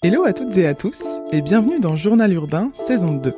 [0.00, 1.02] Hello à toutes et à tous
[1.32, 3.34] et bienvenue dans Journal Urbain saison 2.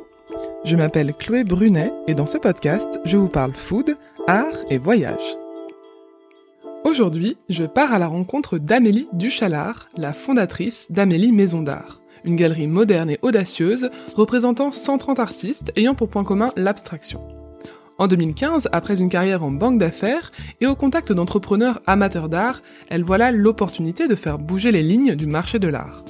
[0.63, 3.97] Je m'appelle Chloé Brunet et dans ce podcast, je vous parle food,
[4.27, 5.37] art et voyage.
[6.83, 12.67] Aujourd'hui, je pars à la rencontre d'Amélie Duchalard, la fondatrice d'Amélie Maison d'Art, une galerie
[12.67, 17.21] moderne et audacieuse représentant 130 artistes ayant pour point commun l'abstraction.
[17.97, 23.03] En 2015, après une carrière en banque d'affaires et au contact d'entrepreneurs amateurs d'art, elle
[23.03, 26.03] voit là l'opportunité de faire bouger les lignes du marché de l'art.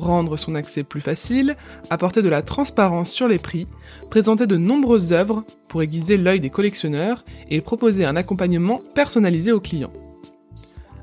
[0.00, 1.56] Rendre son accès plus facile,
[1.90, 3.66] apporter de la transparence sur les prix,
[4.08, 9.60] présenter de nombreuses œuvres pour aiguiser l'œil des collectionneurs et proposer un accompagnement personnalisé aux
[9.60, 9.92] clients.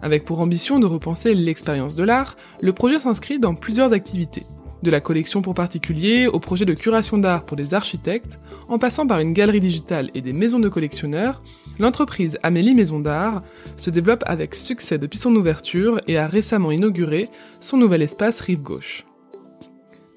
[0.02, 4.44] Avec pour ambition de repenser l'expérience de l'art, le projet s'inscrit dans plusieurs activités
[4.84, 9.08] de la collection pour particuliers au projet de curation d'art pour des architectes, en passant
[9.08, 11.42] par une galerie digitale et des maisons de collectionneurs,
[11.80, 13.42] l'entreprise Amélie Maison d'Art
[13.76, 17.28] se développe avec succès depuis son ouverture et a récemment inauguré
[17.60, 19.06] son nouvel espace Rive Gauche.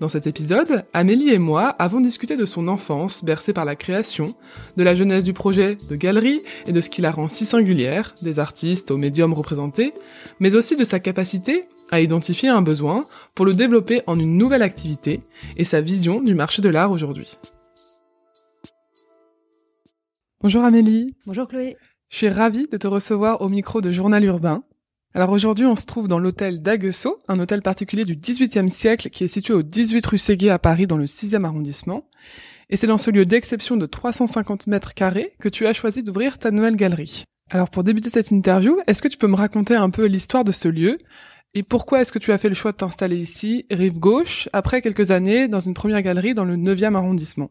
[0.01, 4.35] Dans cet épisode, Amélie et moi avons discuté de son enfance bercée par la création,
[4.79, 8.15] de la jeunesse du projet de galerie et de ce qui la rend si singulière,
[8.23, 9.93] des artistes aux médiums représentés,
[10.39, 14.63] mais aussi de sa capacité à identifier un besoin pour le développer en une nouvelle
[14.63, 15.21] activité
[15.57, 17.37] et sa vision du marché de l'art aujourd'hui.
[20.43, 21.15] Bonjour Amélie.
[21.27, 21.77] Bonjour Chloé.
[22.09, 24.65] Je suis ravie de te recevoir au micro de Journal Urbain.
[25.13, 29.25] Alors aujourd'hui, on se trouve dans l'hôtel d'Aguesseau, un hôtel particulier du XVIIIe siècle qui
[29.25, 32.05] est situé au 18 rue Séguier à Paris dans le 6e arrondissement.
[32.69, 36.39] Et c'est dans ce lieu d'exception de 350 mètres carrés que tu as choisi d'ouvrir
[36.39, 37.25] ta nouvelle galerie.
[37.51, 40.53] Alors pour débuter cette interview, est-ce que tu peux me raconter un peu l'histoire de
[40.53, 40.99] ce lieu
[41.55, 44.83] et pourquoi est-ce que tu as fait le choix de t'installer ici, rive gauche, après
[44.83, 47.51] quelques années dans une première galerie dans le 9e arrondissement?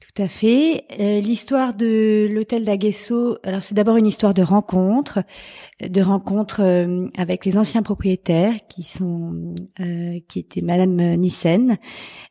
[0.00, 0.84] Tout à fait.
[1.00, 5.20] Euh, l'histoire de l'hôtel d'Aguesso, alors c'est d'abord une histoire de rencontre,
[5.80, 11.78] de rencontre euh, avec les anciens propriétaires qui sont, euh, qui étaient Madame Nissen,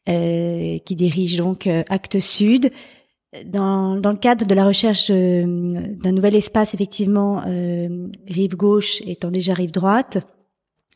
[0.06, 2.72] qui dirige donc Acte Sud.
[3.46, 7.44] Dans, dans le cadre de la recherche d'un nouvel espace, effectivement,
[8.28, 10.26] rive gauche étant déjà rive droite,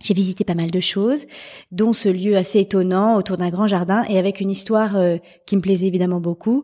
[0.01, 1.25] j'ai visité pas mal de choses,
[1.71, 5.57] dont ce lieu assez étonnant autour d'un grand jardin et avec une histoire euh, qui
[5.57, 6.63] me plaisait évidemment beaucoup.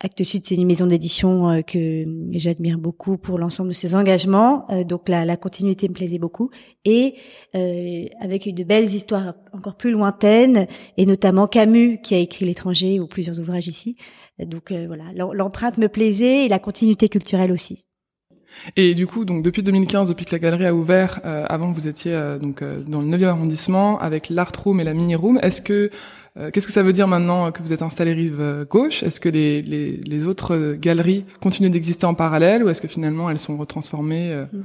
[0.00, 4.68] Actes Sud, c'est une maison d'édition euh, que j'admire beaucoup pour l'ensemble de ses engagements,
[4.70, 6.50] euh, donc la, la, continuité me plaisait beaucoup,
[6.84, 7.14] et
[8.20, 10.66] avec de belles histoires encore plus lointaines,
[10.96, 13.96] et notamment Camus qui a écrit L'étranger ou plusieurs ouvrages ici.
[14.38, 17.85] Donc voilà, l'empreinte me plaisait et la continuité culturelle aussi.
[18.76, 21.88] Et du coup, donc depuis 2015, depuis que la galerie a ouvert, euh, avant vous
[21.88, 25.38] étiez euh, donc euh, dans le 9e arrondissement avec l'art room et la mini room.
[25.42, 25.90] Est-ce que
[26.52, 29.02] qu'est-ce que ça veut dire maintenant que vous êtes installé rive gauche?
[29.02, 33.30] Est-ce que les, les, les, autres galeries continuent d'exister en parallèle ou est-ce que finalement
[33.30, 34.64] elles sont retransformées mm.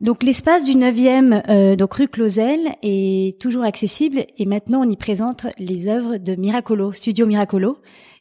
[0.00, 5.46] Donc l'espace du 9e, donc rue Clausel, est toujours accessible et maintenant on y présente
[5.60, 7.78] les œuvres de Miracolo, Studio Miracolo,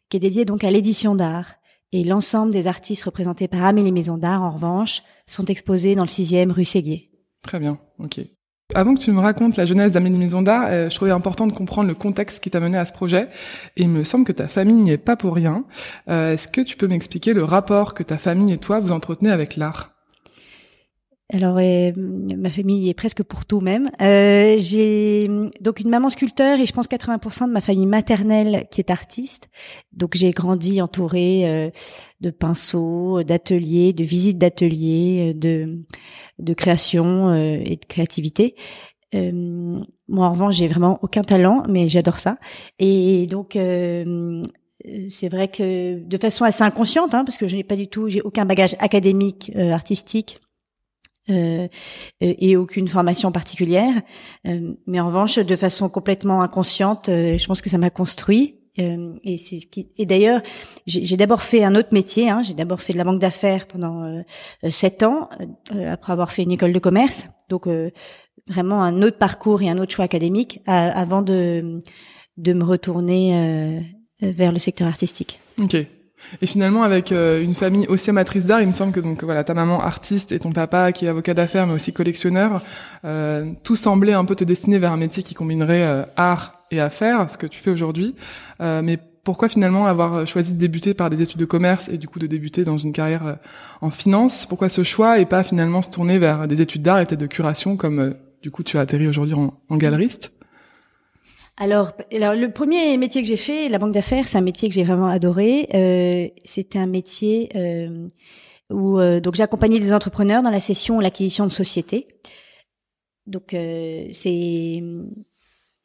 [0.09, 1.58] qui est dédié donc à l'édition d'art.
[1.91, 6.09] Et l'ensemble des artistes représentés par Amélie Maison d'Art, en revanche, sont exposés dans le
[6.09, 7.09] 6e rue Séguier.
[7.41, 8.19] Très bien, ok.
[8.75, 11.53] Avant que tu me racontes la jeunesse d'Amélie Maison d'Art, euh, je trouvais important de
[11.53, 13.27] comprendre le contexte qui t'a mené à ce projet.
[13.75, 15.65] Et il me semble que ta famille n'y est pas pour rien.
[16.07, 19.31] Euh, Est-ce que tu peux m'expliquer le rapport que ta famille et toi vous entretenez
[19.31, 19.98] avec l'art?
[21.31, 23.91] Alors, euh, ma famille est presque pour tout même.
[24.01, 25.29] Euh, j'ai
[25.61, 29.47] donc une maman sculpteur et je pense 80% de ma famille maternelle qui est artiste.
[29.93, 31.69] Donc, j'ai grandi entourée euh,
[32.21, 35.85] de pinceaux, d'ateliers, de visites d'ateliers, de,
[36.39, 38.55] de création et de créativité.
[39.13, 42.39] moi, en revanche, j'ai vraiment aucun talent, mais j'adore ça.
[42.79, 47.75] Et donc, c'est vrai que de façon assez inconsciente, hein, parce que je n'ai pas
[47.75, 50.39] du tout, j'ai aucun bagage académique, artistique
[51.29, 51.67] euh,
[52.23, 53.93] euh, et aucune formation particulière.
[54.47, 58.55] Euh, mais en revanche, de façon complètement inconsciente, je pense que ça m'a construit.
[58.77, 60.41] et d'ailleurs,
[60.87, 62.29] j'ai d'abord fait un autre métier.
[62.29, 62.41] Hein.
[62.43, 64.23] J'ai d'abord fait de la banque d'affaires pendant
[64.69, 65.29] sept ans,
[65.85, 67.27] après avoir fait une école de commerce.
[67.49, 67.67] Donc
[68.47, 71.81] vraiment un autre parcours et un autre choix académique avant de
[72.37, 73.83] de me retourner
[74.21, 75.41] vers le secteur artistique.
[75.57, 75.75] Ok.
[76.41, 79.43] Et finalement, avec euh, une famille aussi amatrice d'art, il me semble que donc voilà,
[79.43, 82.61] ta maman artiste et ton papa qui est avocat d'affaires mais aussi collectionneur,
[83.05, 86.79] euh, tout semblait un peu te destiner vers un métier qui combinerait euh, art et
[86.79, 88.15] affaires, ce que tu fais aujourd'hui.
[88.61, 92.07] Euh, mais pourquoi finalement avoir choisi de débuter par des études de commerce et du
[92.07, 93.37] coup de débuter dans une carrière
[93.81, 94.45] en finance?
[94.45, 97.27] Pourquoi ce choix et pas finalement se tourner vers des études d'art et peut-être de
[97.27, 100.31] curation comme du coup tu as atterri aujourd'hui en, en galeriste?
[101.59, 104.83] Alors, le premier métier que j'ai fait, la banque d'affaires, c'est un métier que j'ai
[104.85, 105.67] vraiment adoré.
[105.73, 108.07] Euh, C'était un métier euh,
[108.69, 112.07] où euh, donc j'accompagnais des entrepreneurs dans la cession ou l'acquisition de sociétés.
[113.27, 114.81] Donc euh, c'est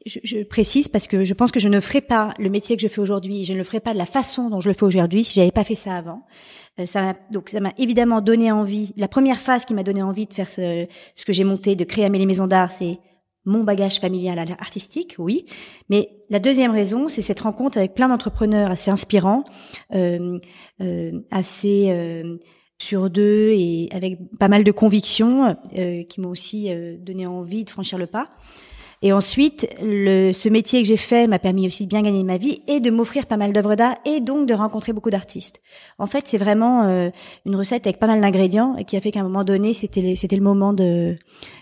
[0.06, 2.82] je, je, précise parce que je pense que je ne ferais pas le métier que
[2.82, 4.84] je fais aujourd'hui, je ne le ferais pas de la façon dont je le fais
[4.84, 6.22] aujourd'hui si j'avais pas fait ça avant.
[6.78, 8.92] Euh, ça donc ça m'a évidemment donné envie.
[8.96, 11.84] La première phase qui m'a donné envie de faire ce, ce que j'ai monté, de
[11.84, 12.98] créer Amélie Maison d'Art, c'est
[13.44, 15.44] mon bagage familial artistique, oui.
[15.91, 19.44] Mais la deuxième raison, c'est cette rencontre avec plein d'entrepreneurs assez inspirants,
[19.94, 20.38] euh,
[20.81, 22.38] euh, assez euh,
[22.79, 27.64] sur deux et avec pas mal de convictions euh, qui m'ont aussi euh, donné envie
[27.64, 28.29] de franchir le pas.
[29.04, 32.38] Et ensuite, le, ce métier que j'ai fait m'a permis aussi de bien gagner ma
[32.38, 35.60] vie et de m'offrir pas mal d'œuvres d'art et donc de rencontrer beaucoup d'artistes.
[35.98, 37.10] En fait, c'est vraiment euh,
[37.44, 40.16] une recette avec pas mal d'ingrédients et qui a fait qu'à un moment donné, c'était
[40.16, 41.18] c'était le moment de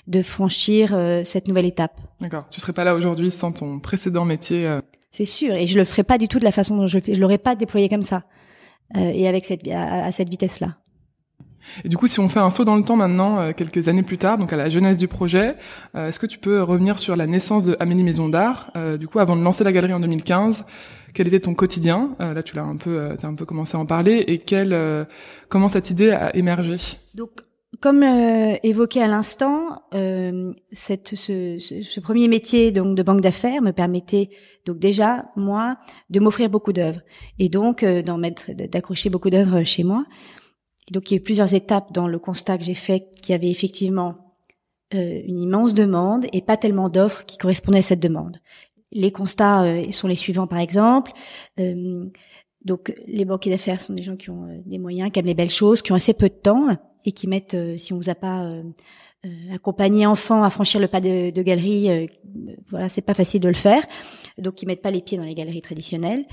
[0.07, 2.01] de franchir cette nouvelle étape.
[2.21, 2.47] D'accord.
[2.49, 4.79] Tu serais pas là aujourd'hui sans ton précédent métier.
[5.11, 7.03] C'est sûr, et je le ferais pas du tout de la façon dont je le
[7.03, 7.15] fais.
[7.15, 8.23] Je l'aurais pas déployé comme ça
[8.95, 10.77] et avec cette à cette vitesse-là.
[11.85, 14.03] Et du coup, si on fait un saut dans le temps maintenant, euh, quelques années
[14.03, 15.57] plus tard, donc à la jeunesse du projet,
[15.95, 19.09] euh, est-ce que tu peux revenir sur la naissance de Amélie Maison d'Art euh, Du
[19.09, 20.65] coup, avant de lancer la galerie en 2015,
[21.15, 22.17] quel était ton quotidien?
[22.19, 24.25] Là, tu l'as un peu, as un peu commencé à en parler.
[24.29, 24.75] Et quelle,
[25.51, 26.77] comment cette idée a émergé?
[27.15, 27.43] Donc,
[27.81, 29.83] comme évoqué à l'instant,
[30.73, 34.31] cette, ce, ce, premier métier donc de banque d'affaires me permettait
[34.65, 35.77] donc déjà moi
[36.09, 37.01] de m'offrir beaucoup d'œuvres
[37.39, 40.07] et donc d'en mettre, d'accrocher beaucoup d'œuvres chez moi.
[40.93, 43.35] Donc il y a eu plusieurs étapes dans le constat que j'ai fait qu'il y
[43.35, 44.37] avait effectivement
[44.95, 48.37] euh, une immense demande et pas tellement d'offres qui correspondaient à cette demande.
[48.93, 51.13] Les constats euh, sont les suivants par exemple.
[51.59, 52.05] Euh,
[52.67, 55.51] donc les banquiers d'affaires sont des gens qui ont des moyens, qui aiment les belles
[55.51, 56.69] choses, qui ont assez peu de temps
[57.07, 58.53] et qui mettent, si on vous a pas
[59.53, 62.09] accompagné enfant à franchir le pas de, de galerie,
[62.69, 63.83] voilà, c'est pas facile de le faire.
[64.39, 66.25] Donc ils mettent pas les pieds dans les galeries traditionnelles.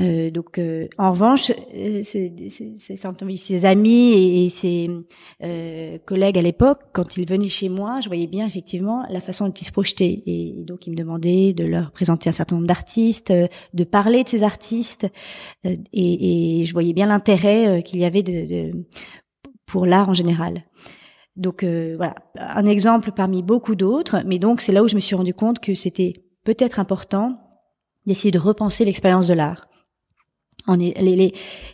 [0.00, 4.90] Euh, donc, euh, en revanche, euh, ses amis et, ses
[5.44, 9.46] euh, collègues à l'époque, quand ils venaient chez moi, je voyais bien effectivement la façon
[9.46, 10.22] dont ils se projetaient.
[10.26, 13.32] Et, donc, ils me demandaient de leur présenter un certain nombre d'artistes,
[13.72, 15.06] de parler de ces artistes,
[15.64, 18.84] et, et, je voyais bien l'intérêt qu'il y avait de, de
[19.64, 20.64] pour l'art en général.
[21.36, 25.16] Donc voilà, un exemple parmi beaucoup d'autres, mais donc c'est là où je me suis
[25.16, 26.12] rendu compte que c'était
[26.44, 27.38] peut-être important
[28.06, 29.66] d'essayer de repenser l'expérience de l'art
[30.68, 31.32] les, les,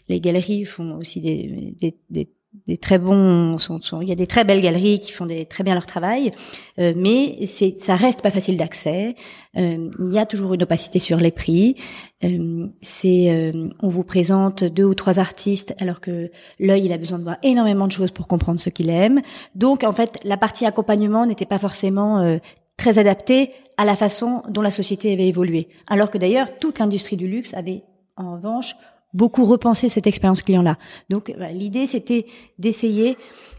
[0.08, 2.28] les, galeries font aussi des, des, des,
[2.66, 3.58] des très bons.
[3.58, 5.86] Sont, sont, il y a des très belles galeries qui font des, très bien leur
[5.86, 6.30] travail,
[6.78, 9.14] euh, mais c'est ça reste pas facile d'accès.
[9.56, 11.76] Euh, il y a toujours une opacité sur les prix.
[12.24, 16.98] Euh, c'est euh, on vous présente deux ou trois artistes alors que l'œil il a
[16.98, 19.20] besoin de voir énormément de choses pour comprendre ce qu'il aime.
[19.54, 22.38] Donc en fait la partie accompagnement n'était pas forcément euh,
[22.76, 25.68] très adaptée à la façon dont la société avait évolué.
[25.86, 27.84] Alors que d'ailleurs toute l'industrie du luxe avait
[28.16, 28.76] en revanche,
[29.14, 30.76] beaucoup repensé cette expérience client-là.
[31.08, 32.26] Donc l'idée, c'était
[32.58, 33.16] d'essayer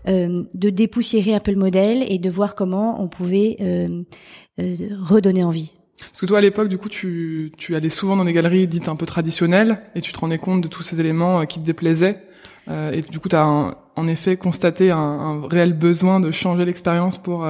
[0.07, 4.03] euh, de dépoussiérer un peu le modèle et de voir comment on pouvait euh,
[4.59, 5.73] euh, redonner envie.
[5.99, 8.87] Parce que toi, à l'époque, du coup, tu, tu allais souvent dans des galeries dites
[8.87, 12.23] un peu traditionnelles et tu te rendais compte de tous ces éléments qui te déplaisaient.
[12.67, 13.45] et du coup, tu as
[13.95, 17.45] en effet constaté un, un, réel besoin de changer l'expérience pour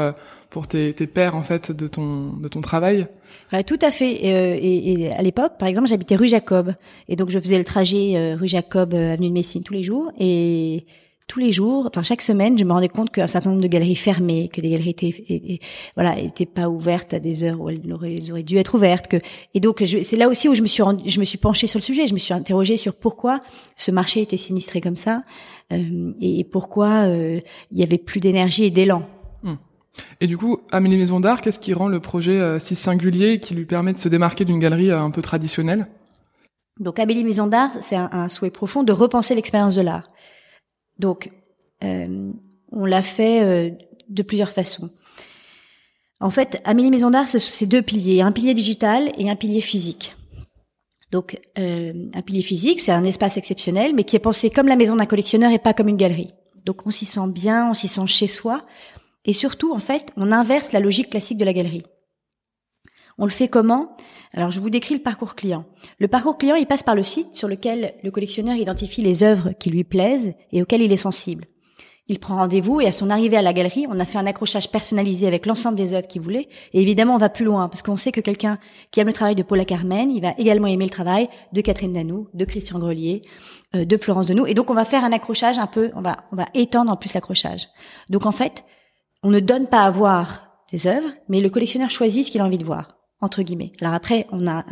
[0.52, 3.08] pour tes, tes pairs en fait de ton de ton travail?
[3.52, 4.20] Ouais, Tout à fait.
[4.26, 6.76] Euh, et, et, à l'époque, par exemple, j'habitais rue Jacob,
[7.08, 9.82] et donc je faisais le trajet euh, rue Jacob, euh, avenue de Messine tous les
[9.82, 10.86] jours, et
[11.28, 13.96] tous les jours, enfin chaque semaine, je me rendais compte qu'un certain nombre de galeries
[13.96, 15.60] fermées, que des galeries étaient,
[15.96, 19.08] voilà, étaient pas ouvertes à des heures où elles auraient, auraient dû être ouvertes.
[19.08, 19.18] Que
[19.54, 21.80] et donc c'est là aussi où je me suis rendu, je me suis penchée sur
[21.80, 23.40] le sujet, je me suis interrogée sur pourquoi
[23.78, 25.24] ce marché était sinistré comme ça
[25.72, 29.08] euh, et, pourquoi il y avait plus d'énergie et d'élan.
[30.20, 33.54] Et du coup, Amélie Maison d'Art, qu'est-ce qui rend le projet euh, si singulier qui
[33.54, 35.88] lui permet de se démarquer d'une galerie euh, un peu traditionnelle?
[36.80, 40.08] Donc Amélie Maison d'Art, c'est un, souhait profond de repenser l'expérience de l'art.
[40.98, 41.32] Donc,
[41.84, 42.32] euh,
[42.72, 44.90] on l'a fait de plusieurs façons.
[46.20, 50.16] En fait, Amélie Maison d'Art, c'est deux piliers, un pilier digital et un pilier physique.
[51.12, 54.96] Donc, un pilier physique, c'est un espace exceptionnel, mais qui est pensé comme la maison
[54.96, 56.34] d'un collectionneur et pas comme une galerie.
[56.66, 58.66] Donc, on s'y sent bien, on s'y sent chez soi.
[59.26, 61.84] Et surtout, en fait, on inverse la logique classique de la galerie.
[63.18, 63.96] On le fait comment?
[64.34, 65.66] Alors, je vous décris le parcours client.
[66.00, 69.52] Le parcours client, il passe par le site sur lequel le collectionneur identifie les œuvres
[69.52, 71.46] qui lui plaisent et auxquelles il est sensible.
[72.08, 74.70] Il prend rendez-vous et à son arrivée à la galerie, on a fait un accrochage
[74.70, 76.50] personnalisé avec l'ensemble des œuvres qu'il voulait.
[76.74, 78.58] Et évidemment, on va plus loin parce qu'on sait que quelqu'un
[78.92, 81.94] qui aime le travail de Paula Carmen, il va également aimer le travail de Catherine
[81.94, 83.22] Danou, de Christian Grelier,
[83.76, 84.46] euh, de Florence Denou.
[84.46, 86.98] Et donc, on va faire un accrochage un peu, on va, on va étendre en
[86.98, 87.68] plus l'accrochage.
[88.10, 88.66] Donc, en fait,
[89.24, 92.46] on ne donne pas à voir des œuvres, mais le collectionneur choisit ce qu'il a
[92.46, 93.72] envie de voir entre guillemets.
[93.82, 94.66] Alors après, on a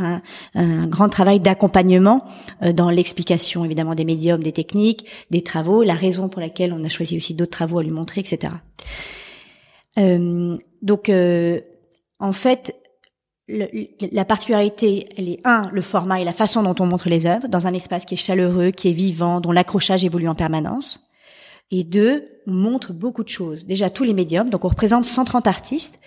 [0.55, 2.25] un, grand travail d'accompagnement
[2.63, 6.83] euh, dans l'explication évidemment des médiums, des techniques, des travaux, la raison pour laquelle on
[6.83, 8.53] a choisi aussi d'autres travaux à lui montrer, etc.
[9.97, 11.59] Euh, donc, euh,
[12.19, 12.75] en fait,
[13.47, 17.47] la particularité, elle est un, le format et la façon dont on montre les œuvres
[17.47, 21.08] dans un espace qui est chaleureux, qui est vivant, dont l'accrochage évolue en permanence.
[21.71, 23.65] Et deux, on montre beaucoup de choses.
[23.65, 25.99] Déjà tous les médiums, donc on représente 130 artistes,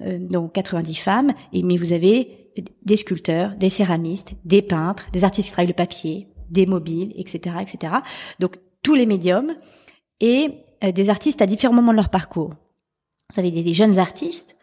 [0.00, 2.50] euh, dont 90 femmes, et mais vous avez
[2.82, 7.56] des sculpteurs, des céramistes, des peintres, des artistes qui travaillent le papier, des mobiles, etc.,
[7.60, 7.94] etc.
[8.40, 9.54] Donc tous les médiums
[10.20, 10.50] et
[10.84, 12.50] euh, des artistes à différents moments de leur parcours.
[13.32, 14.58] Vous avez des jeunes artistes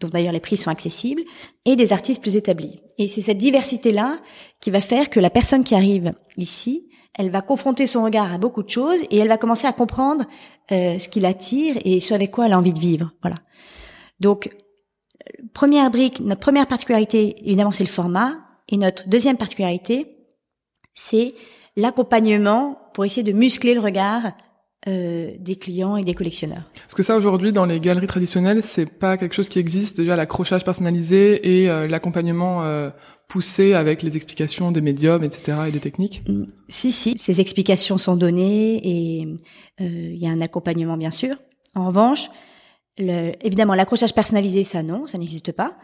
[0.00, 1.22] dont d'ailleurs les prix sont accessibles,
[1.64, 2.80] et des artistes plus établis.
[2.98, 4.20] Et c'est cette diversité-là
[4.60, 8.38] qui va faire que la personne qui arrive ici, elle va confronter son regard à
[8.38, 10.24] beaucoup de choses et elle va commencer à comprendre
[10.70, 13.10] euh, ce qui l'attire et ce avec quoi elle a envie de vivre.
[13.22, 13.36] Voilà.
[14.20, 14.54] Donc,
[15.54, 18.34] première brique, notre première particularité, évidemment, c'est le format.
[18.68, 20.16] Et notre deuxième particularité,
[20.94, 21.34] c'est
[21.76, 24.32] l'accompagnement pour essayer de muscler le regard
[24.88, 26.62] euh, des clients et des collectionneurs.
[26.76, 30.14] Est-ce que ça aujourd'hui dans les galeries traditionnelles, c'est pas quelque chose qui existe déjà
[30.14, 32.90] l'accrochage personnalisé et euh, l'accompagnement euh,
[33.26, 35.58] poussé avec les explications des médiums, etc.
[35.66, 36.46] et des techniques mm.
[36.68, 39.26] Si, si, ces explications sont données et
[39.80, 41.34] il y a un accompagnement bien sûr.
[41.74, 42.28] En revanche,
[42.96, 45.76] le, évidemment, l'accrochage personnalisé, ça non, ça n'existe pas.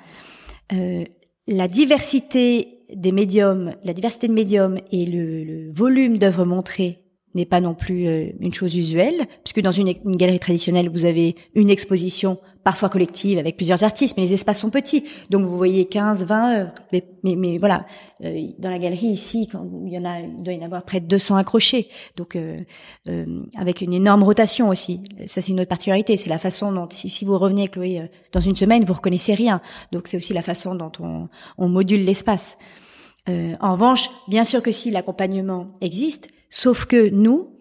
[0.71, 7.03] la diversité des médiums, la diversité de médiums et le, le volume d'œuvres montrées
[7.35, 11.35] n'est pas non plus euh, une chose usuelle, puisque dans une, galerie traditionnelle, vous avez
[11.55, 15.05] une exposition parfois collective avec plusieurs artistes, mais les espaces sont petits.
[15.31, 16.73] Donc vous voyez 15, 20 heures.
[16.93, 17.87] Mais, mais, voilà,
[18.23, 20.85] euh, dans la galerie ici, quand il y en a, il doit y en avoir
[20.85, 21.89] près de 200 accrochés.
[22.17, 22.61] Donc euh,
[23.57, 25.01] avec une énorme rotation aussi.
[25.27, 28.41] Ça c'est une autre particularité, c'est la façon dont si, si vous revenez Chloé dans
[28.41, 29.61] une semaine, vous reconnaissez rien.
[29.91, 32.59] Donc c'est aussi la façon dont on, on module l'espace.
[33.27, 37.57] en revanche, bien sûr que si l'accompagnement existe, Sauf que nous,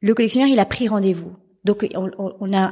[0.00, 1.36] le collectionneur, il a pris rendez-vous.
[1.64, 2.70] Donc on, a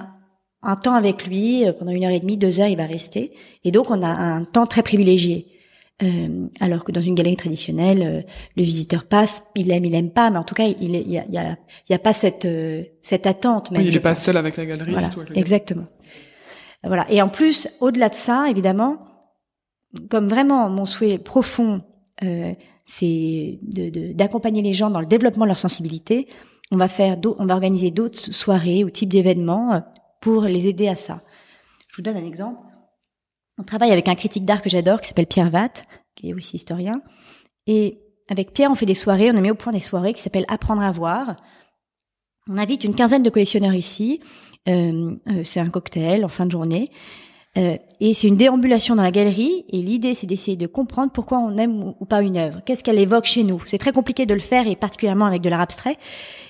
[0.63, 3.33] un temps avec lui euh, pendant une heure et demie, deux heures, il va rester,
[3.65, 5.47] et donc on a un temps très privilégié.
[6.03, 8.23] Euh, alors que dans une galerie traditionnelle, euh,
[8.57, 11.19] le visiteur passe, il aime, il aime pas, mais en tout cas, il il y
[11.19, 11.57] a,
[11.91, 12.49] y a, pas cette
[13.03, 13.71] cette attente.
[13.71, 14.93] Même, il n'est pas seul avec la galerie.
[14.93, 15.87] Voilà, exactement.
[16.83, 17.05] Voilà.
[17.11, 18.97] Et en plus, au-delà de ça, évidemment,
[20.09, 21.83] comme vraiment mon souhait profond,
[22.25, 22.53] euh,
[22.89, 23.59] c'est
[24.15, 26.27] d'accompagner les gens dans le développement de leur sensibilité.
[26.71, 29.81] On va faire, on va organiser d'autres soirées ou types d'événements euh,
[30.23, 31.21] pour les aider à ça.
[31.89, 32.61] Je vous donne un exemple.
[33.59, 36.57] On travaille avec un critique d'art que j'adore qui s'appelle Pierre Vatt, qui est aussi
[36.57, 37.03] historien.
[37.67, 40.23] Et avec Pierre, on fait des soirées, on a mis au point des soirées qui
[40.23, 41.37] s'appellent Apprendre à voir.
[42.49, 44.21] On invite une quinzaine de collectionneurs ici.
[44.67, 46.91] Euh, euh, c'est un cocktail en fin de journée.
[47.57, 49.65] Euh, et c'est une déambulation dans la galerie.
[49.71, 52.61] Et l'idée, c'est d'essayer de comprendre pourquoi on aime ou pas une œuvre.
[52.65, 53.63] Qu'est-ce qu'elle évoque chez nous?
[53.67, 55.97] C'est très compliqué de le faire, et particulièrement avec de l'art abstrait.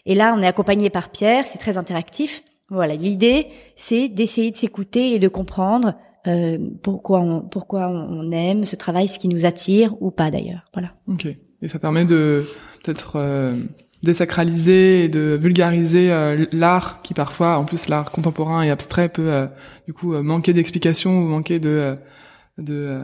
[0.06, 1.44] Et là, on est accompagné par Pierre.
[1.46, 2.42] C'est très interactif.
[2.68, 2.94] Voilà.
[2.94, 5.94] L'idée, c'est d'essayer de s'écouter et de comprendre
[6.26, 10.64] euh, pourquoi on, pourquoi on aime ce travail, ce qui nous attire ou pas d'ailleurs.
[10.74, 10.94] Voilà.
[11.06, 11.26] Ok.
[11.62, 12.44] Et ça permet de
[12.82, 13.56] peut-être euh,
[14.02, 19.32] désacraliser et de vulgariser euh, l'art qui parfois, en plus l'art contemporain et abstrait peut
[19.32, 19.46] euh,
[19.86, 21.96] du coup euh, manquer d'explications ou manquer de
[22.58, 23.00] de,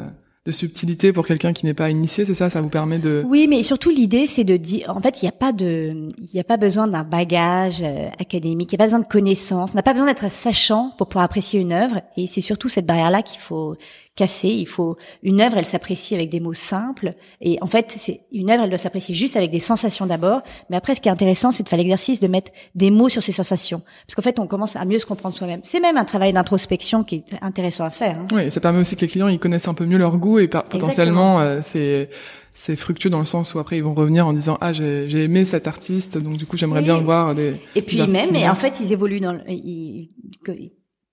[0.46, 2.50] de subtilité pour quelqu'un qui n'est pas initié, c'est ça?
[2.50, 5.28] Ça vous permet de Oui, mais surtout l'idée c'est de dire, en fait, il n'y
[5.28, 7.82] a pas de, il n'y a pas besoin d'un bagage
[8.18, 11.08] académique, il n'y a pas besoin de connaissances, on n'a pas besoin d'être sachant pour
[11.08, 13.76] pouvoir apprécier une œuvre, et c'est surtout cette barrière-là qu'il faut
[14.16, 14.49] cassé.
[14.49, 17.14] Il faut une œuvre, elle s'apprécie avec des mots simples.
[17.40, 20.42] Et en fait, c'est une œuvre, elle doit s'apprécier juste avec des sensations d'abord.
[20.71, 23.23] Mais après, ce qui est intéressant, c'est de faire l'exercice de mettre des mots sur
[23.23, 25.61] ces sensations, parce qu'en fait, on commence à mieux se comprendre soi-même.
[25.62, 28.18] C'est même un travail d'introspection qui est intéressant à faire.
[28.18, 28.26] Hein.
[28.33, 30.49] Oui, ça permet aussi que les clients ils connaissent un peu mieux leur goût et
[30.49, 32.09] potentiellement euh, c'est
[32.54, 35.44] c'est fructueux dans le sens où après ils vont revenir en disant ah j'ai aimé
[35.44, 38.78] cet artiste donc du coup j'aimerais bien voir des et puis même et en fait
[38.80, 40.11] ils évoluent dans ils,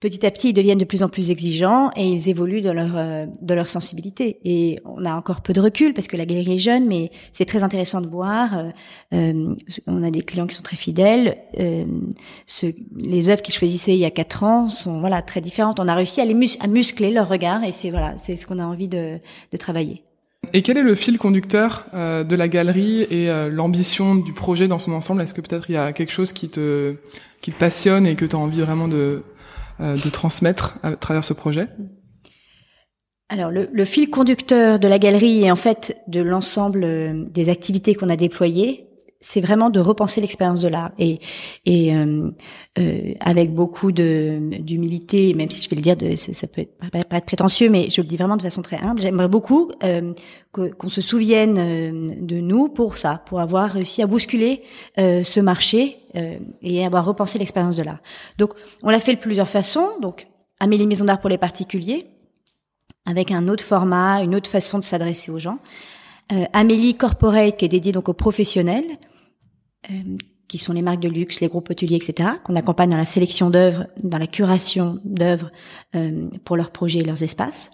[0.01, 2.91] petit à petit, ils deviennent de plus en plus exigeants et ils évoluent de leur
[2.95, 4.39] euh, de leur sensibilité.
[4.43, 7.45] Et on a encore peu de recul parce que la galerie est jeune, mais c'est
[7.45, 8.57] très intéressant de voir.
[8.57, 8.69] Euh,
[9.13, 9.55] euh
[9.87, 11.37] on a des clients qui sont très fidèles.
[11.59, 11.85] Euh,
[12.45, 12.65] ce,
[12.97, 15.79] les œuvres qu'ils choisissaient il y a quatre ans sont voilà très différentes.
[15.79, 18.47] On a réussi à les mus à muscler leur regard et c'est voilà c'est ce
[18.47, 19.19] qu'on a envie de,
[19.51, 20.03] de travailler.
[20.53, 24.79] Et quel est le fil conducteur euh, de la galerie et l'ambition du projet dans
[24.79, 25.21] son ensemble?
[25.21, 26.95] Est-ce que peut-être il y a quelque chose qui te
[27.41, 29.23] qui te passionne et que tu as envie vraiment de euh,
[29.79, 31.67] de transmettre à travers ce projet
[33.31, 37.47] alors le, le, fil conducteur de la galerie et en fait de l'ensemble euh, des
[37.47, 38.89] activités qu'on a déployées,
[39.21, 41.19] c'est vraiment de repenser l'expérience de l'art et,
[41.65, 42.31] et euh,
[42.79, 47.69] euh, avec beaucoup d'humilité, même si je vais le dire, de, ça, peut être, prétentieux,
[47.69, 49.01] mais je le dis vraiment de façon très humble.
[49.01, 50.13] J'aimerais beaucoup euh,
[50.51, 54.63] qu'on se souvienne euh, de nous pour ça, pour avoir réussi à bousculer
[54.97, 55.97] euh, ce marché
[56.61, 57.99] et avoir repensé l'expérience de l'art.
[58.37, 58.51] Donc,
[58.83, 59.87] on l'a fait de plusieurs façons.
[60.01, 60.27] Donc,
[60.59, 62.05] Amélie Maison d'Art pour les particuliers,
[63.05, 65.59] avec un autre format, une autre façon de s'adresser aux gens.
[66.31, 69.10] Euh, Amélie Corporate, qui est dédiée donc aux professionnels, euh,
[70.47, 73.49] qui sont les marques de luxe, les groupes hôteliers, etc., qu'on accompagne dans la sélection
[73.49, 75.51] d'œuvres, dans la curation d'œuvres
[75.95, 77.71] euh, pour leurs projets et leurs espaces.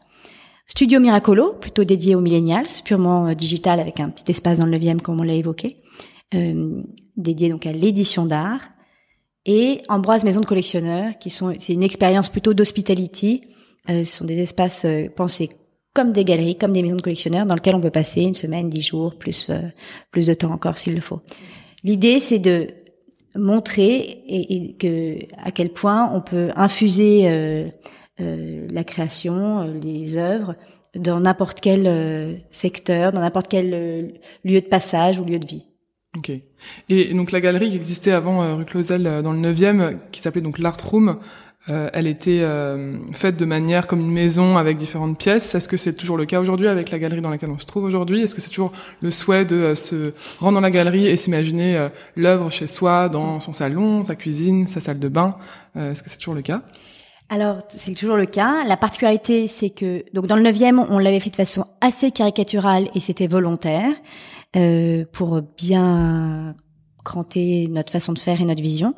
[0.67, 5.01] Studio Miracolo, plutôt dédié aux millennials, purement digital avec un petit espace dans le 9
[5.01, 5.77] comme on l'a évoqué,
[7.15, 8.59] dédié donc à l'édition d'art.
[9.45, 13.43] Et Ambroise Maison de collectionneurs, qui sont c'est une expérience plutôt d'hospitality.
[13.87, 14.85] ce sont des espaces
[15.15, 15.49] pensés
[15.97, 18.69] comme des galeries, comme des maisons de collectionneurs dans lesquelles on peut passer une semaine,
[18.69, 19.61] dix jours, plus euh,
[20.11, 21.21] plus de temps encore s'il le faut.
[21.84, 22.67] L'idée, c'est de
[23.36, 27.67] montrer et, que à quel point on peut infuser euh,
[28.19, 30.55] euh, la création, les œuvres
[30.96, 35.65] dans n'importe quel secteur, dans n'importe quel lieu de passage ou lieu de vie.
[36.17, 36.31] Ok.
[36.89, 40.57] Et donc la galerie qui existait avant rue Clausel dans le 9e, qui s'appelait donc
[40.57, 41.19] l'Art Room,
[41.69, 45.53] euh, elle était euh, faite de manière comme une maison avec différentes pièces.
[45.53, 47.83] Est-ce que c'est toujours le cas aujourd'hui avec la galerie dans laquelle on se trouve
[47.83, 48.21] aujourd'hui?
[48.21, 48.71] Est-ce que c'est toujours
[49.01, 53.39] le souhait de euh, se rendre dans la galerie et s'imaginer l'œuvre chez soi, dans
[53.39, 55.36] son salon, sa cuisine, sa salle de bain?
[55.75, 56.63] Est-ce que c'est toujours le cas?
[57.29, 58.63] Alors, c'est toujours le cas.
[58.65, 62.88] La particularité, c'est que donc dans le 9e, on l'avait fait de façon assez caricaturale
[62.95, 63.91] et c'était volontaire
[65.12, 66.55] pour bien
[67.03, 68.95] cranter notre façon de faire et notre vision.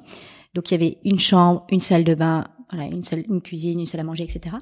[0.54, 3.80] Donc il y avait une chambre, une salle de bain, voilà, une salle, une cuisine,
[3.80, 4.56] une salle à manger, etc.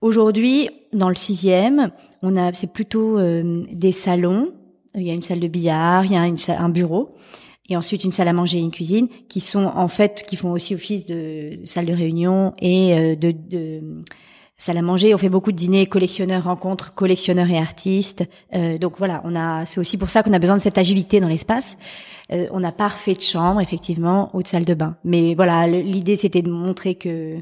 [0.00, 1.90] Aujourd'hui, dans le sixième,
[2.22, 4.52] on a, c'est plutôt euh, des salons.
[4.94, 7.14] Il y a une salle de billard, il y a une un bureau,
[7.68, 10.52] et ensuite une salle à manger et une cuisine, qui sont en fait, qui font
[10.52, 14.02] aussi office de salle de réunion et euh, de, de
[14.56, 15.14] salle à manger.
[15.14, 18.24] On fait beaucoup de dîners collectionneurs, rencontres collectionneurs et artistes.
[18.54, 21.20] Euh, donc voilà, on a, c'est aussi pour ça qu'on a besoin de cette agilité
[21.20, 21.76] dans l'espace.
[22.32, 24.96] Euh, on n'a pas refait de chambre, effectivement, ou de salle de bain.
[25.04, 27.40] Mais voilà, l'idée c'était de montrer que euh,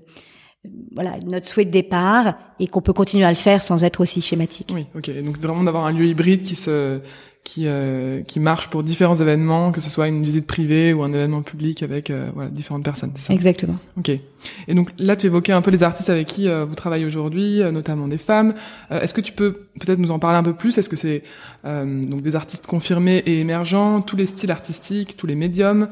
[0.95, 4.21] voilà notre souhait de départ et qu'on peut continuer à le faire sans être aussi
[4.21, 4.71] schématique.
[4.73, 5.11] Oui, ok.
[5.23, 7.01] Donc vraiment d'avoir un lieu hybride qui se
[7.45, 11.13] qui euh, qui marche pour différents événements, que ce soit une visite privée ou un
[11.13, 13.13] événement public avec euh, voilà différentes personnes.
[13.17, 13.35] Ça?
[13.35, 13.77] Exactement.
[13.99, 14.11] Ok.
[14.11, 17.61] Et donc là, tu évoquais un peu les artistes avec qui euh, vous travaillez aujourd'hui,
[17.73, 18.55] notamment des femmes.
[18.91, 20.79] Est-ce que tu peux peut-être nous en parler un peu plus?
[20.79, 21.23] Est-ce que c'est
[21.65, 25.89] donc des artistes confirmés et émergents, tous les styles artistiques, tous les médiums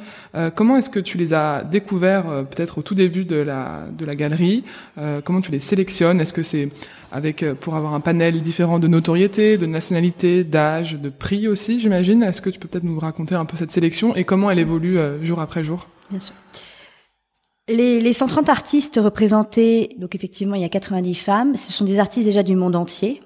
[0.56, 4.16] Comment est-ce que tu les as découverts peut-être au tout début de la de la
[4.16, 4.64] galerie
[5.24, 6.20] Comment tu les sélectionnes?
[6.20, 6.68] Est-ce que c'est
[7.12, 11.80] avec euh, pour avoir un panel différent de notoriété, de nationalité, d'âge, de prix aussi,
[11.80, 12.22] j'imagine?
[12.22, 14.98] Est-ce que tu peux peut-être nous raconter un peu cette sélection et comment elle évolue
[14.98, 15.88] euh, jour après jour?
[16.10, 16.34] Bien sûr.
[17.68, 22.26] Les 130 artistes représentés, donc effectivement il y a 90 femmes, ce sont des artistes
[22.26, 23.22] déjà du monde entier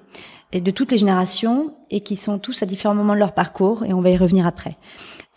[0.51, 3.83] et de toutes les générations et qui sont tous à différents moments de leur parcours
[3.85, 4.77] et on va y revenir après.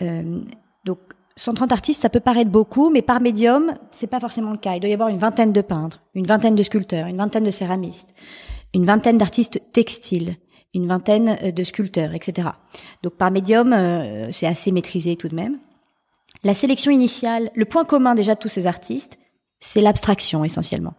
[0.03, 0.41] Euh,
[0.85, 0.99] donc
[1.37, 4.75] 130 artistes, ça peut paraître beaucoup, mais par médium, c'est pas forcément le cas.
[4.75, 7.51] Il doit y avoir une vingtaine de peintres, une vingtaine de sculpteurs, une vingtaine de
[7.51, 8.15] céramistes,
[8.75, 10.37] une vingtaine d'artistes textiles,
[10.75, 12.49] une vingtaine euh, de sculpteurs, etc.
[13.03, 15.59] Donc par médium, euh, c'est assez maîtrisé tout de même.
[16.45, 19.19] La sélection initiale, le point commun déjà de tous ces artistes,
[19.61, 20.95] c'est l'abstraction essentiellement.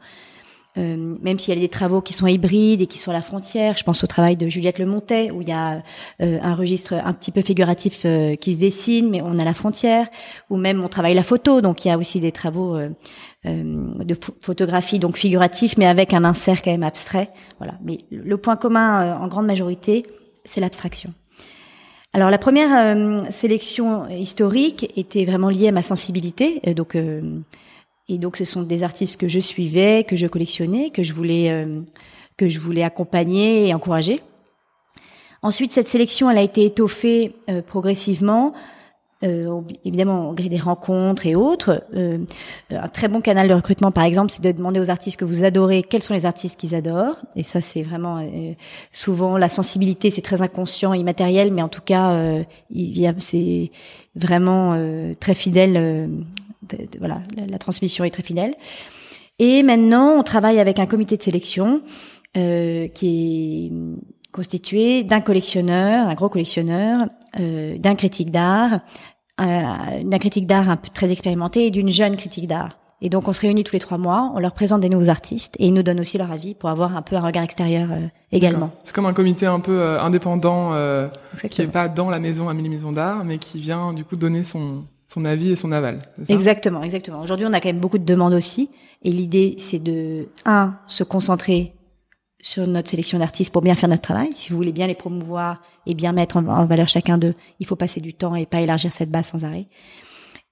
[0.77, 3.23] Euh, même s'il y a des travaux qui sont hybrides et qui sont à la
[3.23, 3.75] frontière.
[3.75, 5.81] Je pense au travail de Juliette Lemontet, où il y a
[6.21, 9.55] euh, un registre un petit peu figuratif euh, qui se dessine, mais on a la
[9.55, 10.07] frontière.
[10.51, 12.77] Ou même on travaille la photo, donc il y a aussi des travaux
[13.45, 17.29] de photographie, donc figuratif, mais avec un insert quand même abstrait.
[17.57, 17.73] Voilà.
[17.83, 20.03] Mais le point commun, en grande majorité,
[20.43, 21.13] c'est l'abstraction.
[22.13, 26.97] Alors la première sélection historique était vraiment liée à ma sensibilité, donc
[28.09, 31.51] et donc, ce sont des artistes que je suivais, que je collectionnais, que je voulais,
[31.51, 31.81] euh,
[32.37, 34.19] que je voulais accompagner et encourager.
[35.43, 38.53] Ensuite, cette sélection, elle a été étoffée euh, progressivement,
[39.23, 41.83] euh, évidemment au gré des rencontres et autres.
[42.71, 45.43] un très bon canal de recrutement, par exemple, c'est de demander aux artistes que vous
[45.43, 47.17] adorez quels sont les artistes qu'ils adorent.
[47.35, 48.25] Et ça, c'est vraiment
[48.91, 52.17] souvent la sensibilité, c'est très inconscient, immatériel, mais en tout cas,
[52.71, 53.71] il c'est
[54.15, 56.09] vraiment très fidèle
[56.99, 58.55] voilà, la, transmission est très fidèle.
[59.39, 61.81] Et maintenant, on travaille avec un comité de sélection
[62.37, 67.07] euh, qui est constitué d'un collectionneur, un gros collectionneur,
[67.39, 68.81] euh, d'un critique d'art,
[69.39, 72.79] euh, d'un critique d'art un peu très expérimenté et d'une jeune critique d'art.
[73.01, 75.55] Et donc on se réunit tous les trois mois, on leur présente des nouveaux artistes
[75.57, 78.07] et ils nous donnent aussi leur avis pour avoir un peu un regard extérieur euh,
[78.31, 78.71] également.
[78.83, 81.07] C'est comme un comité un peu euh, indépendant euh,
[81.49, 84.43] qui est pas dans la maison Amélie Maison d'Art, mais qui vient du coup donner
[84.43, 85.99] son son avis et son aval.
[86.29, 87.21] exactement, exactement.
[87.21, 88.69] Aujourd'hui, on a quand même beaucoup de demandes aussi,
[89.03, 91.73] et l'idée, c'est de un se concentrer
[92.41, 94.29] sur notre sélection d'artistes pour bien faire notre travail.
[94.31, 97.75] Si vous voulez bien les promouvoir et bien mettre en, valeur chacun d'eux, il faut
[97.75, 99.67] passer du temps et pas élargir cette base sans arrêt.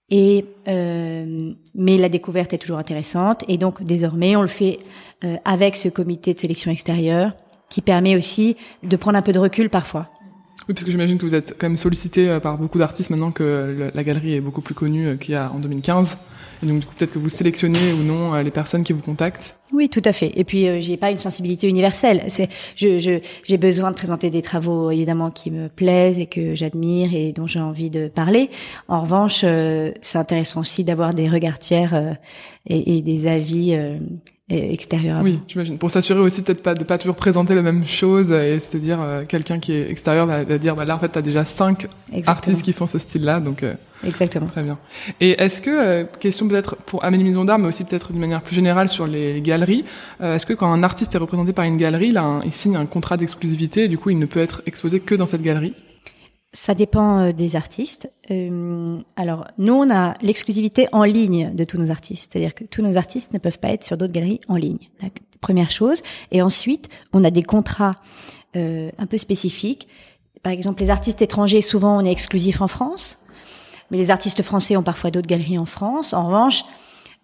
[0.09, 4.79] Et euh, mais la découverte est toujours intéressante et donc désormais on le fait
[5.25, 7.33] euh, avec ce comité de sélection extérieure
[7.69, 10.09] qui permet aussi de prendre un peu de recul parfois.
[10.67, 13.31] Oui, parce que j'imagine que vous êtes quand même sollicité euh, par beaucoup d'artistes maintenant
[13.31, 16.17] que la galerie est beaucoup plus connue euh, qu'il y a en 2015.
[16.63, 19.01] Et donc, du coup, peut-être que vous sélectionnez ou non euh, les personnes qui vous
[19.01, 19.57] contactent.
[19.71, 20.31] Oui, tout à fait.
[20.35, 22.23] Et puis, euh, j'ai pas une sensibilité universelle.
[22.27, 27.13] C'est, je, j'ai besoin de présenter des travaux évidemment qui me plaisent et que j'admire
[27.13, 28.49] et dont j'ai envie de parler.
[28.87, 29.41] En revanche,
[30.01, 32.17] c'est intéressant aussi d'avoir des regards tiers
[32.65, 33.77] et, et, des avis
[34.49, 35.19] extérieur.
[35.23, 35.77] Oui, j'imagine.
[35.77, 39.01] Pour s'assurer aussi peut-être pas de pas toujours présenter la même chose et se dire
[39.01, 41.87] euh, quelqu'un qui est extérieur va, dire bah là en fait tu as déjà cinq
[42.25, 43.73] artistes qui font ce style-là donc euh,
[44.05, 44.47] Exactement.
[44.47, 44.77] Très bien.
[45.19, 48.41] Et est-ce que euh, question peut-être pour Amélie Maison d'Art mais aussi peut-être d'une manière
[48.41, 49.83] plus générale sur les galeries,
[50.21, 53.17] est-ce que quand un artiste est représenté par une galerie, là il signe un contrat
[53.17, 55.73] d'exclusivité et du coup il ne peut être exposé que dans cette galerie?
[56.57, 58.11] Ça dépend euh, des artistes.
[58.31, 62.31] Euh, alors, nous, on a l'exclusivité en ligne de tous nos artistes.
[62.31, 64.79] C'est-à-dire que tous nos artistes ne peuvent pas être sur d'autres galeries en ligne.
[65.39, 66.01] Première chose.
[66.31, 67.93] Et ensuite, on a des contrats
[68.55, 69.87] euh, un peu spécifiques.
[70.41, 73.19] Par exemple, les artistes étrangers, souvent, on est exclusif en France.
[73.91, 76.13] Mais les artistes français ont parfois d'autres galeries en France.
[76.13, 76.63] En revanche,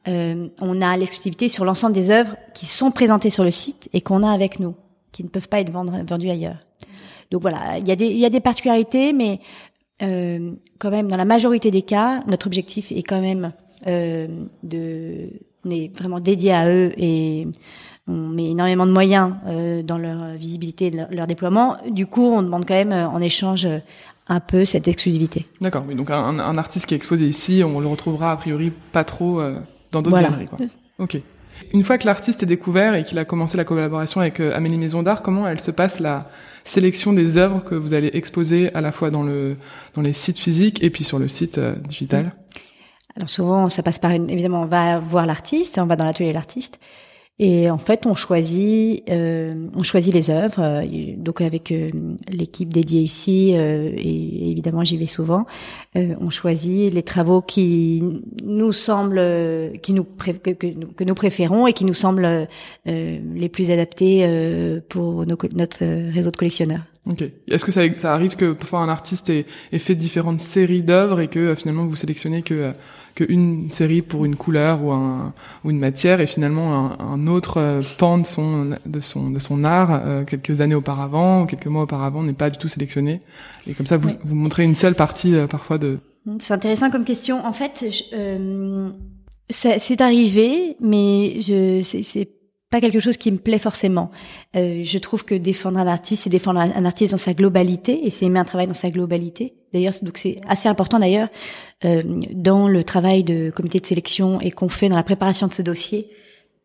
[0.08, 4.02] euh, on a l'exclusivité sur l'ensemble des œuvres qui sont présentées sur le site et
[4.02, 4.76] qu'on a avec nous,
[5.12, 6.60] qui ne peuvent pas être vendues ailleurs.
[7.34, 9.40] Donc voilà, il y a des, il y a des particularités, mais
[10.04, 13.54] euh, quand même, dans la majorité des cas, notre objectif est quand même
[13.88, 14.28] euh,
[14.62, 15.30] de,
[15.68, 17.48] est vraiment dédié à eux et
[18.08, 21.78] on met énormément de moyens euh, dans leur visibilité, leur, leur, déploiement.
[21.90, 23.68] Du coup, on demande quand même en échange
[24.28, 25.48] un peu cette exclusivité.
[25.60, 25.86] D'accord.
[25.86, 29.42] Donc un, un, artiste qui est exposé ici, on le retrouvera a priori pas trop
[29.92, 30.46] dans d'autres galeries.
[30.46, 30.60] Quoi.
[31.00, 31.18] Ok.
[31.72, 35.02] Une fois que l'artiste est découvert et qu'il a commencé la collaboration avec Amélie Maison
[35.02, 36.26] d'Art, comment elle se passe la
[36.66, 39.58] sélection des œuvres que vous allez exposer à la fois dans le
[39.94, 42.34] dans les sites physiques et puis sur le site euh, digital.
[43.16, 46.30] Alors souvent, ça passe par une, évidemment, on va voir l'artiste, on va dans l'atelier
[46.30, 46.80] de l'artiste
[47.40, 50.60] et en fait, on choisit, euh, on choisit les œuvres.
[50.60, 51.90] Euh, donc avec euh,
[52.30, 55.46] l'équipe dédiée ici, euh, et évidemment j'y vais souvent,
[55.96, 58.04] on choisit les travaux qui
[58.44, 59.22] nous semblent,
[59.82, 62.48] qui nous que, nous préférons et qui nous semblent
[62.86, 66.82] les plus adaptés pour notre réseau de collectionneurs.
[67.08, 67.24] Ok.
[67.48, 71.20] Est-ce que ça, ça, arrive que parfois un artiste ait, ait fait différentes séries d'œuvres
[71.20, 72.74] et que finalement vous sélectionnez que
[73.16, 77.58] qu'une série pour une couleur ou, un, ou une matière et finalement un, un autre
[77.58, 81.68] euh, pan de son, de son, de son art euh, quelques années auparavant ou quelques
[81.68, 83.22] mois auparavant n'est pas du tout sélectionné.
[83.68, 86.00] Et comme ça, vous, vous montrez une seule partie euh, parfois de...
[86.40, 87.46] C'est intéressant comme question.
[87.46, 87.84] En fait,
[89.50, 92.30] c'est arrivé, mais je c'est
[92.74, 94.10] pas quelque chose qui me plaît forcément.
[94.56, 98.10] Euh, je trouve que défendre un artiste, c'est défendre un artiste dans sa globalité, et
[98.10, 99.54] c'est aimer un travail dans sa globalité.
[99.74, 101.30] D'ailleurs, donc c'est assez important d'ailleurs
[101.86, 105.54] euh, dans le travail de comité de sélection et qu'on fait dans la préparation de
[105.54, 106.10] ce dossier.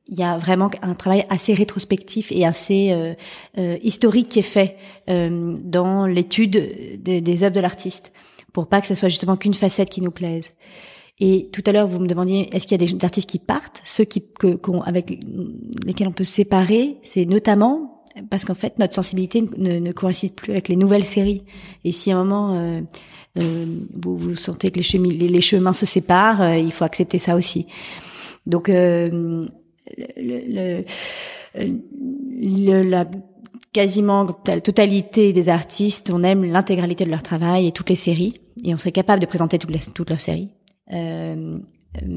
[0.06, 3.12] Il y a vraiment un travail assez rétrospectif et assez euh,
[3.58, 4.76] euh historique qui est fait
[5.10, 8.12] euh, dans l'étude des, des œuvres de l'artiste,
[8.54, 10.52] pour pas que ce soit justement qu'une facette qui nous plaise.
[11.20, 13.80] Et tout à l'heure, vous me demandiez, est-ce qu'il y a des artistes qui partent?
[13.84, 15.18] Ceux qui, que, avec
[15.84, 20.34] lesquels on peut se séparer, c'est notamment parce qu'en fait, notre sensibilité ne, ne, coïncide
[20.34, 21.44] plus avec les nouvelles séries.
[21.84, 22.80] Et si à un moment, euh,
[23.38, 27.18] euh, vous, vous, sentez que les, chemins, les, chemins se séparent, euh, il faut accepter
[27.18, 27.66] ça aussi.
[28.46, 29.46] Donc, euh,
[30.16, 30.84] le,
[32.40, 33.06] le, la
[33.72, 38.40] quasiment la totalité des artistes, on aime l'intégralité de leur travail et toutes les séries,
[38.64, 40.50] et on serait capable de présenter toutes, les, toutes leurs séries.
[40.92, 41.58] Euh,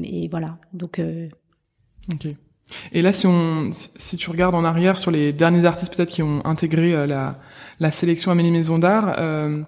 [0.04, 0.58] et voilà.
[0.72, 0.98] Donc.
[0.98, 1.28] Euh,
[2.10, 2.28] ok.
[2.92, 6.22] Et là, si on, si tu regardes en arrière sur les derniers artistes peut-être qui
[6.22, 7.38] ont intégré euh, la,
[7.80, 9.62] la sélection Amélie Maison d'Art, euh,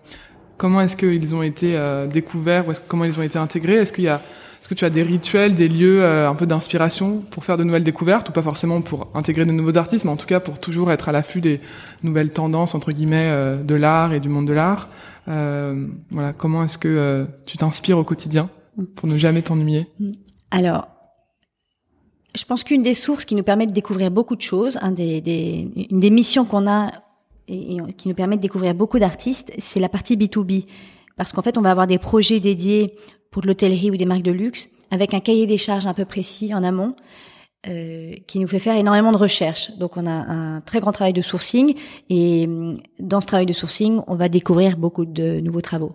[0.56, 3.74] comment est-ce qu'ils ont été euh, découverts ou comment ils ont été intégrés?
[3.74, 4.20] Est-ce qu'il y a,
[4.60, 7.84] est-ce que tu as des rituels, des lieux un peu d'inspiration pour faire de nouvelles
[7.84, 10.90] découvertes ou pas forcément pour intégrer de nouveaux artistes, mais en tout cas pour toujours
[10.90, 11.60] être à l'affût des
[12.02, 14.88] nouvelles tendances entre guillemets de l'art et du monde de l'art?
[15.26, 18.48] Voilà, comment est-ce que tu t'inspires au quotidien?
[18.96, 19.86] Pour ne jamais t'ennuyer
[20.50, 20.88] Alors,
[22.36, 26.10] je pense qu'une des sources qui nous permet de découvrir beaucoup de choses, une des
[26.10, 26.90] missions qu'on a
[27.48, 30.66] et, qui nous permet de découvrir beaucoup d'artistes, c'est la partie B2B.
[31.16, 32.94] Parce qu'en fait, on va avoir des projets dédiés
[33.30, 36.04] pour de l'hôtellerie ou des marques de luxe, avec un cahier des charges un peu
[36.04, 36.94] précis en amont,
[37.66, 39.76] euh, qui nous fait faire énormément de recherches.
[39.78, 41.74] Donc on a un très grand travail de sourcing,
[42.10, 42.48] et
[42.98, 45.94] dans ce travail de sourcing, on va découvrir beaucoup de nouveaux travaux.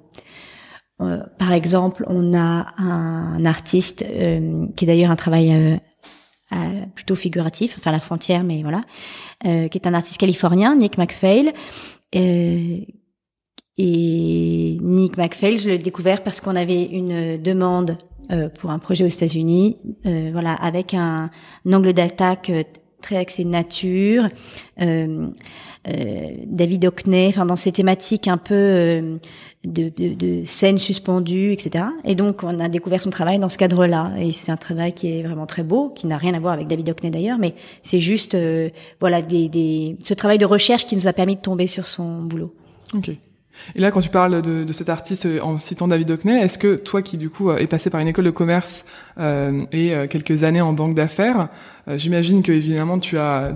[1.01, 5.79] Euh, par exemple, on a un, artiste euh, qui est d'ailleurs un travail
[6.51, 8.81] euh, plutôt figuratif, enfin la frontière, mais voilà,
[9.43, 11.53] qui est un artiste californien, Nick McPhail.
[12.13, 12.87] et
[13.77, 17.97] Nick McPhail, je l'ai découvert parce qu'on avait une demande
[18.59, 21.29] pour un projet aux États-Unis, voilà, avec un,
[21.71, 22.51] angle d'attaque
[23.01, 24.27] très axé nature.
[25.87, 29.17] Euh, David Hockney, enfin dans ces thématiques un peu euh,
[29.63, 31.85] de, de, de, scènes suspendues, etc.
[32.03, 34.11] Et donc on a découvert son travail dans ce cadre-là.
[34.19, 36.67] Et c'est un travail qui est vraiment très beau, qui n'a rien à voir avec
[36.67, 40.97] David Hockney d'ailleurs, mais c'est juste euh, voilà des, des, ce travail de recherche qui
[40.97, 42.53] nous a permis de tomber sur son boulot.
[42.93, 43.09] Ok.
[43.75, 46.57] Et là, quand tu parles de, de, cet artiste euh, en citant David Hockney, est-ce
[46.57, 48.83] que toi qui du coup est passé par une école de commerce
[49.17, 51.47] euh, et quelques années en banque d'affaires,
[51.87, 53.53] j'imagine que évidemment tu as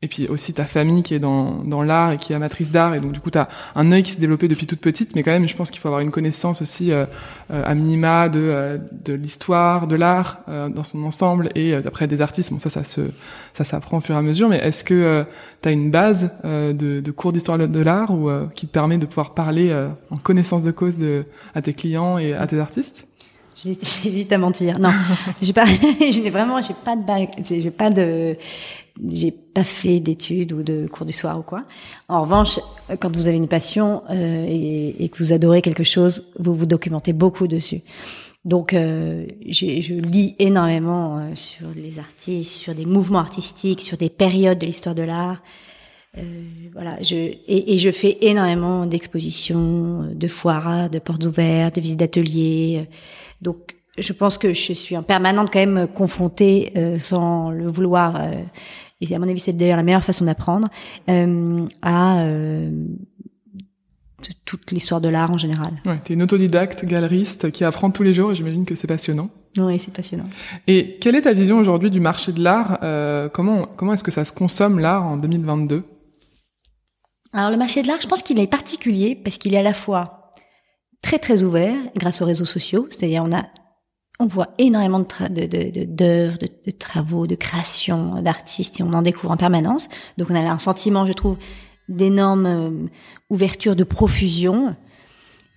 [0.00, 2.94] et puis aussi ta famille qui est dans, dans l'art et qui est amatrice d'art.
[2.94, 5.16] Et donc du coup tu as un œil qui s'est développé depuis toute petite.
[5.16, 7.04] Mais quand même je pense qu'il faut avoir une connaissance aussi euh,
[7.50, 12.06] euh à minima de, euh, de l'histoire de l'art euh, dans son ensemble et d'après
[12.06, 12.52] des artistes.
[12.52, 13.00] Bon ça ça se
[13.54, 14.48] ça s'apprend au fur et à mesure.
[14.48, 15.24] Mais est-ce que
[15.62, 19.06] tu as une base de, de cours d'histoire de l'art ou qui te permet de
[19.06, 19.74] pouvoir parler
[20.10, 21.24] en connaissance de cause de
[21.56, 23.08] à tes clients et à tes artistes?
[24.02, 24.78] J'hésite à mentir.
[24.78, 24.90] Non,
[25.42, 25.66] j'ai pas,
[26.10, 27.02] j'ai vraiment, j'ai pas de
[27.44, 28.36] j'ai pas de,
[29.10, 31.64] j'ai pas fait d'études ou de cours du soir ou quoi.
[32.08, 32.60] En revanche,
[33.00, 37.12] quand vous avez une passion euh, et, que vous adorez quelque chose, vous vous documentez
[37.12, 37.82] beaucoup dessus.
[38.44, 44.10] Donc, euh, je lis énormément euh, sur les artistes, sur des mouvements artistiques, sur des
[44.10, 45.42] périodes de l'histoire de l'art.
[46.16, 46.22] Euh,
[46.72, 51.98] voilà, je et, et, je fais énormément d'expositions, de foires, de portes ouvertes, de visites
[51.98, 52.88] d'ateliers.
[53.42, 58.20] Donc, je pense que je suis en permanente quand même confrontée, euh, sans le vouloir
[59.00, 60.68] et à mon avis c'est d'ailleurs la meilleure façon d'apprendre,
[61.08, 62.70] euh, à euh,
[64.44, 65.72] toute l'histoire de l'art en général.
[65.86, 68.86] Ouais, tu es une autodidacte, galeriste qui apprend tous les jours et j'imagine que c'est
[68.86, 69.30] passionnant.
[69.56, 70.28] Oui, c'est passionnant.
[70.66, 74.10] Et quelle est ta vision aujourd'hui du marché de l'art euh, Comment, comment est-ce que
[74.10, 75.84] ça se consomme l'art en 2022
[77.32, 79.74] Alors le marché de l'art, je pense qu'il est particulier parce qu'il est à la
[79.74, 80.32] fois
[81.02, 83.44] très très ouvert grâce aux réseaux sociaux, c'est-à-dire on a
[84.20, 85.04] on voit énormément de
[85.84, 89.88] d'œuvres, de, de, de, travaux, de créations d'artistes et on en découvre en permanence.
[90.16, 91.36] Donc on a un sentiment, je trouve,
[91.88, 92.70] d'énorme euh,
[93.30, 94.74] ouverture, de profusion.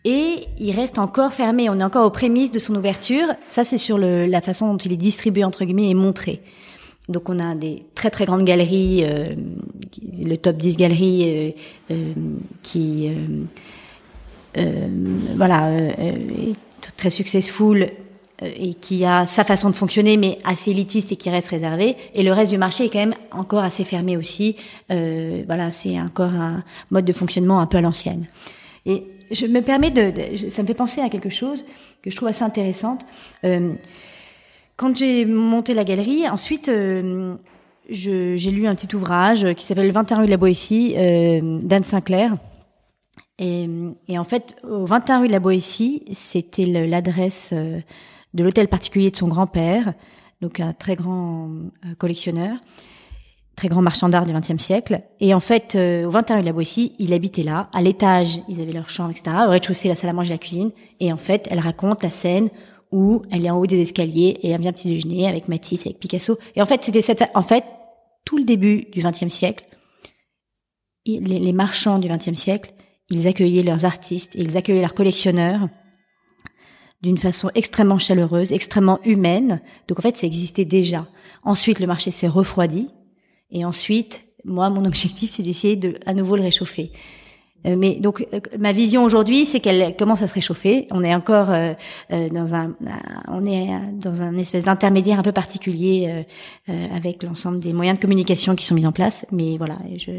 [0.03, 1.69] Et il reste encore fermé.
[1.69, 3.27] On est encore aux prémices de son ouverture.
[3.47, 6.41] Ça, c'est sur le, la façon dont il est distribué entre guillemets et montré.
[7.09, 9.35] Donc on a des très très grandes galeries, euh,
[10.23, 11.51] le top 10 galeries euh,
[11.91, 12.13] euh
[12.61, 13.09] qui,
[14.57, 14.87] euh,
[15.35, 15.71] voilà,
[16.97, 17.87] très successful euh,
[18.41, 21.95] et qui a sa façon de fonctionner, mais assez élitiste et qui reste réservé.
[22.13, 24.55] Et le reste du marché est quand même encore assez fermé aussi.
[24.91, 28.27] Euh, voilà, c'est encore un mode de fonctionnement un peu à l'ancienne.
[28.85, 30.11] Et je me permets de,
[30.49, 31.65] ça me fait penser à quelque chose
[32.01, 33.05] que je trouve assez intéressante.
[33.43, 33.73] Euh,
[34.75, 37.35] quand j'ai monté la galerie, ensuite, euh,
[37.89, 42.35] j'ai lu un petit ouvrage qui s'appelle 21 rue de la Boétie euh, d'Anne Sinclair.
[43.37, 43.67] Et,
[44.07, 47.79] et, en fait, au 21 rue de la Boétie, c'était l'adresse euh,
[48.33, 49.93] de l'hôtel particulier de son grand-père,
[50.41, 51.49] donc un très grand
[51.85, 52.57] euh, collectionneur,
[53.55, 55.01] très grand marchand d'art du XXe siècle.
[55.19, 57.69] Et en fait, euh, au 21 rue de la Boétie, il habitait là.
[57.73, 59.35] À l'étage, ils avaient leur chambre, etc.
[59.45, 60.71] Au rez-de-chaussée, la salle à manger, la cuisine.
[60.99, 62.49] Et en fait, elle raconte la scène
[62.91, 65.99] où elle est en haut des escaliers et elle vient petit déjeuner avec Matisse, avec
[65.99, 66.37] Picasso.
[66.55, 67.63] Et en fait, c'était cette, en fait,
[68.25, 69.65] tout le début du XXe siècle,
[71.05, 72.73] les, les marchands du XXe siècle,
[73.09, 75.67] ils accueillaient leurs artistes, ils accueillaient leurs collectionneurs
[77.01, 79.61] d'une façon extrêmement chaleureuse, extrêmement humaine.
[79.87, 81.07] Donc en fait, ça existait déjà.
[81.43, 82.87] Ensuite, le marché s'est refroidi.
[83.51, 86.91] Et ensuite, moi, mon objectif, c'est d'essayer de à nouveau le réchauffer.
[87.65, 90.87] Euh, mais donc euh, ma vision aujourd'hui, c'est qu'elle commence à se réchauffer?
[90.91, 91.73] On est encore euh,
[92.29, 92.73] dans un,
[93.27, 96.25] on est dans un espèce d'intermédiaire un peu particulier
[96.67, 99.25] avec l'ensemble des moyens de communication qui sont mis en place.
[99.31, 100.11] Mais voilà, je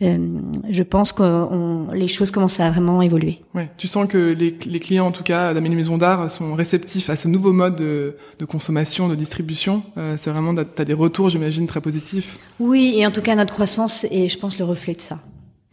[0.00, 3.40] je pense que les choses commencent à vraiment évoluer.
[3.54, 7.10] Ouais, tu sens que les, les clients, en tout cas, d'Amélie Maison d'Art, sont réceptifs
[7.10, 9.82] à ce nouveau mode de, de consommation, de distribution.
[10.16, 12.38] c'est vraiment, t'as des retours, j'imagine, très positifs?
[12.60, 15.18] Oui, et en tout cas notre croissance est, je pense, le reflet de ça.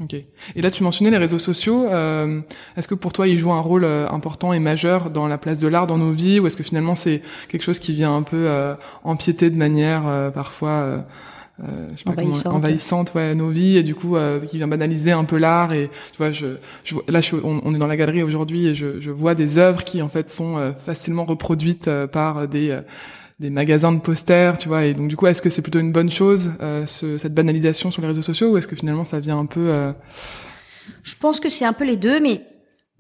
[0.02, 0.14] Ok.
[0.14, 1.86] Et là, tu mentionnais les réseaux sociaux.
[1.86, 2.42] Euh,
[2.76, 5.60] est-ce que pour toi, ils jouent un rôle euh, important et majeur dans la place
[5.60, 8.24] de l'art dans nos vies, ou est-ce que finalement c'est quelque chose qui vient un
[8.24, 10.04] peu euh, empiéter de manière
[10.34, 11.06] parfois
[11.60, 11.64] je
[11.98, 15.24] sais pas envahissante, comment, envahissante ouais, nos vies, et du coup qui vient banaliser un
[15.24, 15.72] peu l'art.
[15.72, 18.76] Et tu vois, je, je là, je, on, on, est dans la galerie aujourd'hui et
[18.76, 22.78] je, je, vois des œuvres qui en fait sont facilement reproduites par des
[23.40, 24.86] des magasins de posters, tu vois.
[24.86, 27.92] Et donc du coup, est-ce que c'est plutôt une bonne chose euh, ce, cette banalisation
[27.92, 29.92] sur les réseaux sociaux, ou est-ce que finalement ça vient un peu euh...
[31.04, 32.42] Je pense que c'est un peu les deux, mais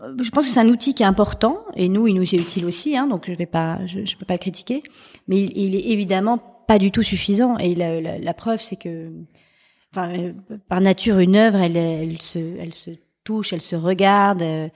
[0.02, 2.38] euh, je pense que c'est un outil qui est important et nous, il nous est
[2.38, 4.84] utile aussi, hein, donc je vais pas, je, je peux pas le critiquer,
[5.28, 7.58] mais il, il, est évidemment pas du tout suffisant.
[7.58, 9.12] Et la, la, la preuve, c'est que,
[9.94, 10.34] enfin, euh,
[10.68, 12.92] par nature, une œuvre, elle, elle se, elle se
[13.24, 14.42] touche, elle se regarde.
[14.42, 14.68] Euh,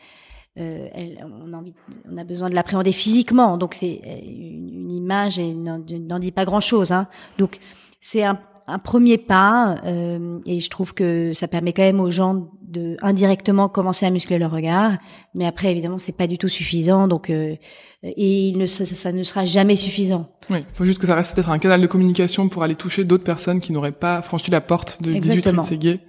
[0.59, 1.73] elle, on, a envie,
[2.11, 3.57] on a besoin de l'appréhender physiquement.
[3.57, 6.91] Donc c'est une, une, image et n'en dit pas grand chose.
[6.91, 7.07] Hein.
[7.37, 7.59] Donc
[7.99, 12.11] c'est un, un premier pas euh, et je trouve que ça permet quand même aux
[12.11, 14.97] gens de indirectement commencer à muscler leur regard.
[15.33, 17.07] Mais après, évidemment, c'est pas du tout suffisant.
[17.07, 17.55] Donc, euh,
[18.03, 20.29] et il ne, ça, ça, ne sera jamais suffisant.
[20.49, 23.03] Oui, il faut juste que ça reste peut-être un canal de communication pour aller toucher
[23.03, 25.99] d'autres personnes qui n'auraient pas franchi la porte de 18 rue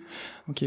[0.49, 0.65] Ok.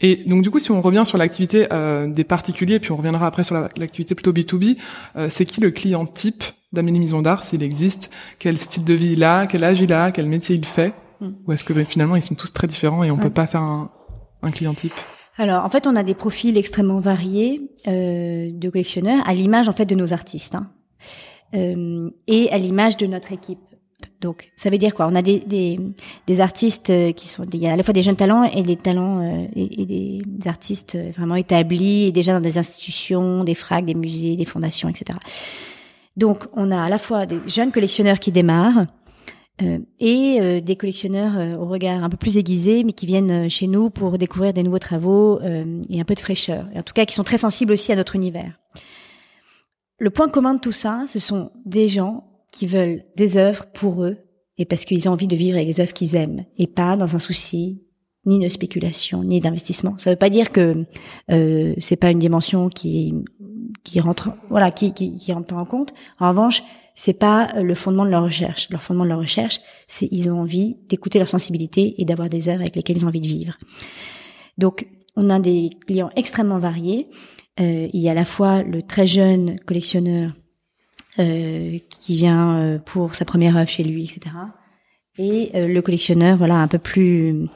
[0.00, 3.26] Et donc du coup, si on revient sur l'activité euh, des particuliers, puis on reviendra
[3.26, 4.76] après sur l'activité plutôt B2B,
[5.16, 8.10] euh, c'est qui le client type d'Amélie Maison d'Art, s'il existe?
[8.38, 9.46] Quel style de vie il a?
[9.46, 10.10] Quel âge il a?
[10.10, 10.94] Quel métier il fait?
[11.20, 11.32] Hmm.
[11.46, 13.62] Ou est-ce que ben, finalement ils sont tous très différents et on peut pas faire
[13.62, 13.90] un,
[14.42, 14.94] un client type?
[15.38, 19.72] Alors, en fait, on a des profils extrêmement variés euh, de collectionneurs, à l'image en
[19.72, 20.70] fait de nos artistes, hein,
[21.54, 23.60] euh, et à l'image de notre équipe.
[24.22, 25.06] Donc, ça veut dire quoi?
[25.10, 25.78] On a des, des,
[26.26, 28.62] des artistes euh, qui sont il y a à la fois des jeunes talents et
[28.62, 33.54] des talents euh, et, et, des, artistes vraiment établis et déjà dans des institutions, des
[33.54, 35.18] fracs, des musées, des fondations, etc.
[36.16, 38.86] Donc, on a à la fois des jeunes collectionneurs qui démarrent
[39.60, 43.50] euh, et euh, des collectionneurs euh, au regard un peu plus aiguisé, mais qui viennent
[43.50, 46.66] chez nous pour découvrir des nouveaux travaux et un peu de fraîcheur.
[46.74, 48.58] En tout cas, qui sont très sensibles aussi à notre univers.
[49.98, 54.04] Le point commun de tout ça, ce sont des gens qui veulent des œuvres pour
[54.04, 54.18] eux
[54.58, 57.16] et parce qu'ils ont envie de vivre avec des œuvres qu'ils aiment et pas dans
[57.16, 57.82] un souci
[58.26, 59.94] ni de spéculation ni d'investissement.
[59.98, 60.84] Ça ne veut pas dire que
[61.30, 63.14] euh, c'est pas une dimension qui
[63.82, 65.92] qui rentre voilà qui, qui qui rentre en compte.
[66.20, 66.62] En revanche,
[66.94, 68.68] c'est pas le fondement de leur recherche.
[68.70, 72.48] Leur fondement de leur recherche, c'est ils ont envie d'écouter leur sensibilité et d'avoir des
[72.48, 73.56] œuvres avec lesquelles ils ont envie de vivre.
[74.58, 74.86] Donc,
[75.16, 77.08] on a des clients extrêmement variés.
[77.60, 80.32] Euh, il y a à la fois le très jeune collectionneur
[81.18, 84.34] euh, qui vient euh, pour sa première œuvre chez lui, etc.
[85.18, 87.48] Et euh, le collectionneur, voilà, un peu plus,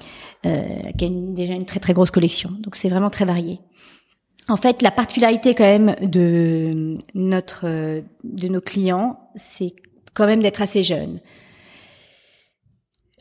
[0.45, 0.63] euh,
[0.99, 2.51] qui a déjà une très très grosse collection.
[2.61, 3.61] Donc c'est vraiment très varié.
[4.49, 9.75] En fait, la particularité quand même de notre de nos clients, c'est
[10.15, 11.19] quand même d'être assez jeunes.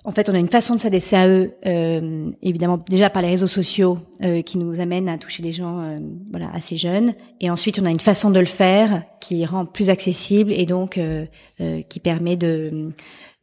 [0.06, 3.30] En fait, on a une façon de s'adresser à eux, euh, évidemment déjà par les
[3.30, 7.13] réseaux sociaux euh, qui nous amènent à toucher des gens, euh, voilà, assez jeunes.
[7.41, 10.98] Et ensuite, on a une façon de le faire qui rend plus accessible et donc
[10.98, 11.26] euh,
[11.60, 12.91] euh, qui permet de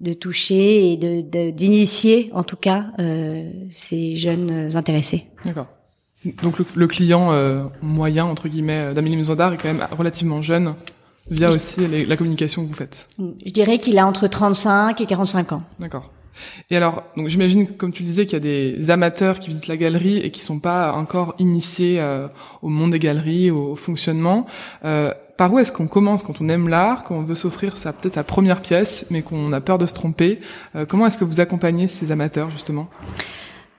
[0.01, 2.87] de toucher et de d'initier, en tout cas,
[3.71, 5.27] ces jeunes intéressés.
[5.45, 5.69] D'accord.
[6.43, 10.41] Donc le, client euh, moyen entre guillemets euh, d'Amélie Maison d'Art est quand même relativement
[10.41, 10.75] jeune
[11.29, 13.09] via aussi la communication que vous faites.
[13.45, 15.63] Je dirais qu'il a entre 35 et 45 ans.
[15.81, 16.11] D'accord.
[16.71, 19.77] Et alors, donc j'imagine, comme tu disais, qu'il y a des amateurs qui visitent la
[19.77, 22.29] galerie et qui sont pas encore initiés euh,
[22.63, 24.47] au monde des galeries, au, fonctionnement.
[24.85, 27.93] Euh, par où est-ce qu'on commence quand on aime l'art, quand on veut s'offrir sa
[27.93, 30.41] peut-être sa première pièce, mais qu'on a peur de se tromper?
[30.89, 32.89] Comment est-ce que vous accompagnez ces amateurs justement?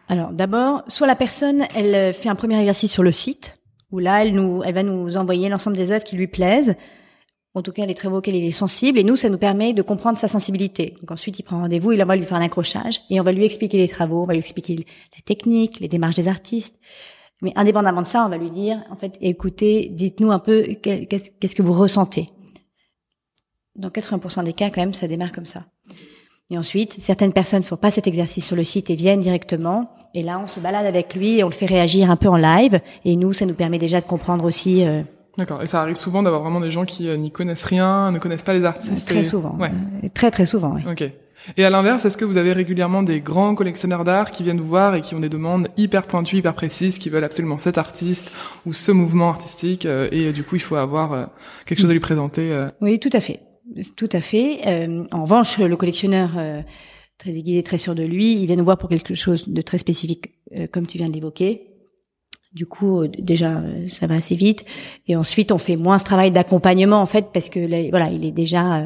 [0.09, 3.59] Alors d'abord, soit la personne, elle euh, fait un premier exercice sur le site,
[3.91, 6.75] où là, elle nous, elle va nous envoyer l'ensemble des œuvres qui lui plaisent.
[7.55, 9.83] En tout cas, les travaux auxquels il est sensible, et nous, ça nous permet de
[9.83, 10.95] comprendre sa sensibilité.
[11.01, 13.45] Donc ensuite, il prend rendez-vous, il va lui faire un accrochage, et on va lui
[13.45, 16.75] expliquer les travaux, on va lui expliquer la technique, les démarches des artistes.
[17.43, 21.55] Mais indépendamment de ça, on va lui dire, en fait, écoutez, dites-nous un peu qu'est-ce
[21.55, 22.29] que vous ressentez.
[23.75, 25.65] Dans 80% des cas, quand même, ça démarre comme ça.
[26.49, 29.89] Et ensuite, certaines personnes font pas cet exercice sur le site et viennent directement.
[30.13, 32.35] Et là, on se balade avec lui et on le fait réagir un peu en
[32.35, 32.79] live.
[33.05, 34.85] Et nous, ça nous permet déjà de comprendre aussi.
[34.85, 35.03] Euh...
[35.37, 35.61] D'accord.
[35.61, 38.43] Et ça arrive souvent d'avoir vraiment des gens qui euh, n'y connaissent rien, ne connaissent
[38.43, 39.07] pas les artistes.
[39.07, 39.57] Très souvent.
[39.57, 39.71] Ouais.
[40.03, 40.75] Euh, très très souvent.
[40.75, 40.81] Oui.
[40.89, 41.03] Ok.
[41.57, 44.67] Et à l'inverse, est-ce que vous avez régulièrement des grands collectionneurs d'art qui viennent vous
[44.67, 48.31] voir et qui ont des demandes hyper pointues, hyper précises, qui veulent absolument cet artiste
[48.65, 51.31] ou ce mouvement artistique euh, et du coup il faut avoir
[51.65, 53.41] quelque chose à lui présenter Oui, tout à fait.
[53.95, 54.59] Tout à fait.
[54.67, 56.61] Euh, en revanche, le collectionneur euh,
[57.17, 59.77] très aiguisé, très sûr de lui, il vient nous voir pour quelque chose de très
[59.77, 61.69] spécifique, euh, comme tu viens de l'évoquer.
[62.53, 64.65] Du coup, déjà, ça va assez vite.
[65.07, 68.31] Et ensuite, on fait moins ce travail d'accompagnement, en fait, parce que voilà, il est
[68.31, 68.85] déjà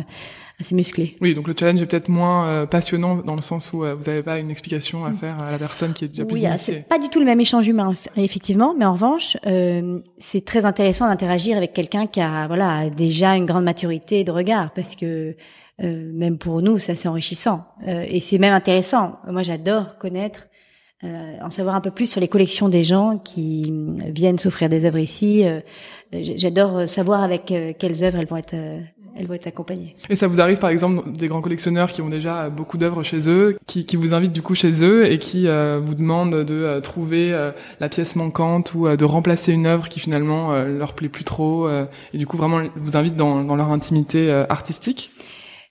[0.59, 1.15] assez musclé.
[1.21, 4.03] Oui, donc le challenge est peut-être moins euh, passionnant dans le sens où euh, vous
[4.07, 5.17] n'avez pas une explication à mm.
[5.17, 7.39] faire à la personne qui est déjà plus Oui, c'est pas du tout le même
[7.39, 12.47] échange humain, effectivement, mais en revanche, euh, c'est très intéressant d'interagir avec quelqu'un qui a
[12.47, 15.35] voilà déjà une grande maturité de regard, parce que
[15.79, 19.19] même pour nous, ça c'est enrichissant et c'est même intéressant.
[19.29, 20.47] Moi, j'adore connaître.
[21.03, 23.71] En savoir un peu plus sur les collections des gens qui
[24.07, 25.45] viennent s'offrir des œuvres ici.
[26.11, 28.55] J'adore savoir avec quelles œuvres elles vont être
[29.17, 29.95] elles vont être accompagnées.
[30.09, 33.29] Et ça vous arrive par exemple des grands collectionneurs qui ont déjà beaucoup d'œuvres chez
[33.29, 36.55] eux, qui, qui, vous invitent du coup chez eux et qui euh, vous demandent de
[36.55, 41.09] euh, trouver euh, la pièce manquante ou de remplacer une œuvre qui finalement leur plaît
[41.09, 45.11] plus trop et du coup vraiment vous invitent dans, dans leur intimité artistique?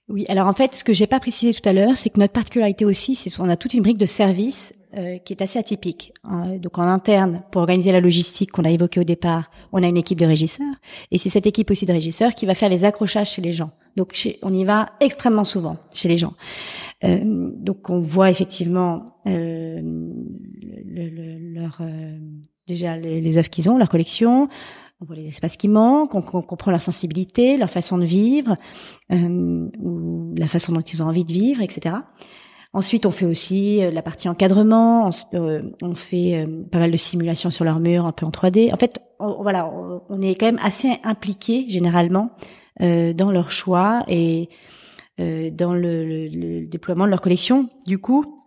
[0.09, 2.33] Oui, alors en fait, ce que j'ai pas précisé tout à l'heure, c'est que notre
[2.33, 6.12] particularité aussi, c'est qu'on a toute une brique de services euh, qui est assez atypique.
[6.24, 6.57] Hein.
[6.57, 9.97] Donc en interne, pour organiser la logistique qu'on a évoquée au départ, on a une
[9.97, 10.74] équipe de régisseurs,
[11.11, 13.70] et c'est cette équipe aussi de régisseurs qui va faire les accrochages chez les gens.
[13.97, 16.34] Donc on y va extrêmement souvent chez les gens.
[17.05, 22.18] Euh, donc on voit effectivement euh, le, leur euh,
[22.66, 24.49] déjà les, les œuvres qu'ils ont, leur collection
[25.01, 28.57] on voit les espaces qui manquent, on, comprend leur sensibilité, leur façon de vivre,
[29.12, 31.97] euh, ou la façon dont ils ont envie de vivre, etc.
[32.77, 36.91] Ensuite, on fait aussi euh, la partie encadrement, on, euh, on fait euh, pas mal
[36.91, 38.70] de simulations sur leur mur, un peu en 3D.
[38.70, 39.72] En fait, on, voilà,
[40.11, 42.37] on, est quand même assez impliqué généralement
[42.79, 44.51] dans leur choix et
[45.18, 47.70] dans le, le, le, déploiement de leur collection.
[47.87, 48.43] Du coup,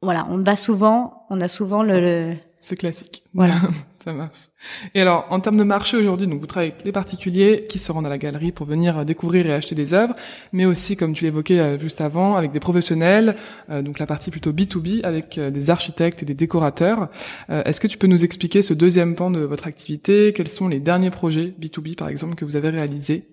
[0.00, 2.36] voilà, on va souvent, on a souvent le, le...
[2.60, 3.24] c'est classique.
[3.34, 3.54] Voilà.
[4.04, 4.50] Ça marche.
[4.94, 7.90] Et alors, en termes de marché aujourd'hui, donc vous travaillez avec les particuliers qui se
[7.90, 10.14] rendent à la galerie pour venir euh, découvrir et acheter des œuvres,
[10.52, 13.34] mais aussi, comme tu l'évoquais euh, juste avant, avec des professionnels,
[13.70, 17.08] euh, donc la partie plutôt B2B, avec des architectes et des décorateurs.
[17.48, 20.32] Est-ce que tu peux nous expliquer ce deuxième pan de votre activité?
[20.32, 23.28] Quels sont les derniers projets B2B, par exemple, que vous avez réalisés?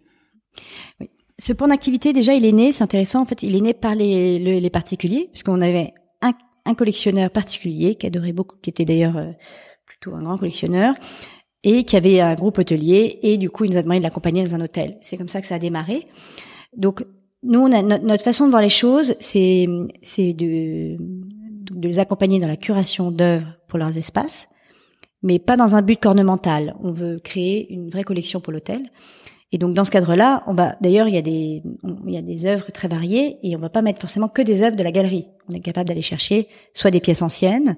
[0.99, 1.09] Oui.
[1.39, 3.95] Ce pan d'activité, déjà, il est né, c'est intéressant, en fait, il est né par
[3.95, 6.31] les, les particuliers, puisqu'on avait un,
[6.65, 9.17] un collectionneur particulier qui adorait beaucoup, qui était d'ailleurs
[10.13, 10.93] un grand collectionneur,
[11.63, 14.43] et qui avait un groupe hôtelier, et du coup, il nous a demandé de l'accompagner
[14.43, 14.97] dans un hôtel.
[15.01, 16.07] C'est comme ça que ça a démarré.
[16.77, 17.03] Donc,
[17.41, 19.65] nous, notre façon de voir les choses, c'est,
[20.01, 24.47] c'est de, de les accompagner dans la curation d'œuvres pour leurs espaces,
[25.23, 26.75] mais pas dans un but ornemental.
[26.83, 28.89] On veut créer une vraie collection pour l'hôtel.
[29.51, 31.63] Et donc dans ce cadre-là, on va d'ailleurs il y a des
[32.07, 34.63] il y a des œuvres très variées et on va pas mettre forcément que des
[34.63, 35.27] œuvres de la galerie.
[35.49, 37.77] On est capable d'aller chercher soit des pièces anciennes,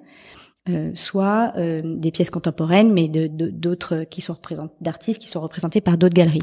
[0.69, 4.37] euh, soit euh, des pièces contemporaines, mais de, d'autres qui sont
[4.81, 6.41] d'artistes qui sont représentés par d'autres galeries.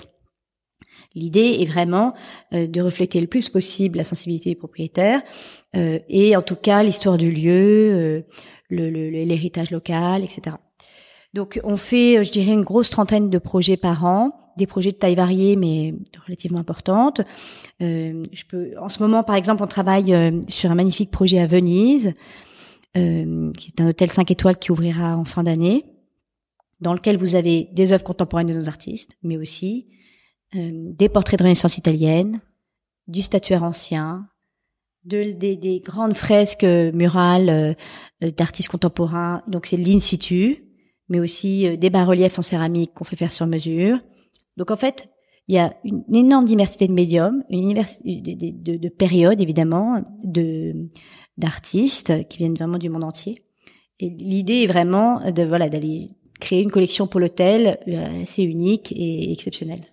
[1.15, 2.15] L'idée est vraiment
[2.53, 5.23] euh, de refléter le plus possible la sensibilité des propriétaires
[5.75, 8.25] et en tout cas l'histoire du lieu,
[8.71, 10.57] le, l'héritage local, etc.
[11.33, 14.97] Donc on fait, je dirais, une grosse trentaine de projets par an, des projets de
[14.97, 15.95] taille variée mais
[16.27, 17.23] relativement importante.
[17.81, 20.15] je peux, en ce moment, par exemple, on travaille
[20.47, 22.15] sur un magnifique projet à Venise
[22.97, 25.85] euh, qui est un hôtel 5 étoiles qui ouvrira en fin d'année,
[26.81, 29.87] dans lequel vous avez des œuvres contemporaines de nos artistes, mais aussi
[30.55, 32.41] euh, des portraits de Renaissance italienne,
[33.09, 34.29] du statuaire ancien,
[35.05, 37.77] de, des, des, grandes fresques murales
[38.23, 40.65] euh, d'artistes contemporains, donc c'est l'in situ,
[41.09, 43.99] mais aussi euh, des bas-reliefs en céramique qu'on fait faire sur mesure.
[44.57, 45.09] Donc en fait,
[45.49, 50.89] il y a une, énorme diversité de médiums, une de, de, périodes évidemment, de
[51.37, 53.43] d'artistes qui viennent vraiment du monde entier.
[54.01, 56.11] Et l'idée est vraiment de voilà d'aller
[56.41, 59.85] créer une collection pour l'hôtel euh, assez unique et exceptionnelle.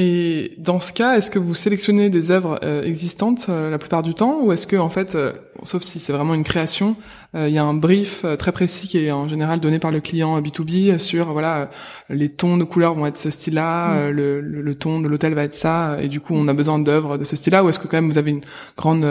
[0.00, 4.04] Et dans ce cas, est-ce que vous sélectionnez des œuvres euh, existantes euh, la plupart
[4.04, 5.18] du temps, ou est-ce que en fait,
[5.64, 6.94] sauf si c'est vraiment une création,
[7.34, 10.40] il y a un brief très précis qui est en général donné par le client
[10.40, 11.68] B2B sur voilà
[12.08, 14.10] les tons de couleurs vont être ce style-là, mm.
[14.12, 17.18] le, le, ton de l'hôtel va être ça, et du coup on a besoin d'œuvres
[17.18, 18.40] de ce style-là, ou est-ce que quand même vous avez une
[18.78, 19.06] grande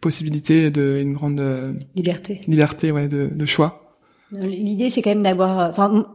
[0.00, 3.94] possibilité de une grande liberté, liberté ouais de, de choix?
[4.32, 6.06] L'idée c'est quand même d'avoir, enfin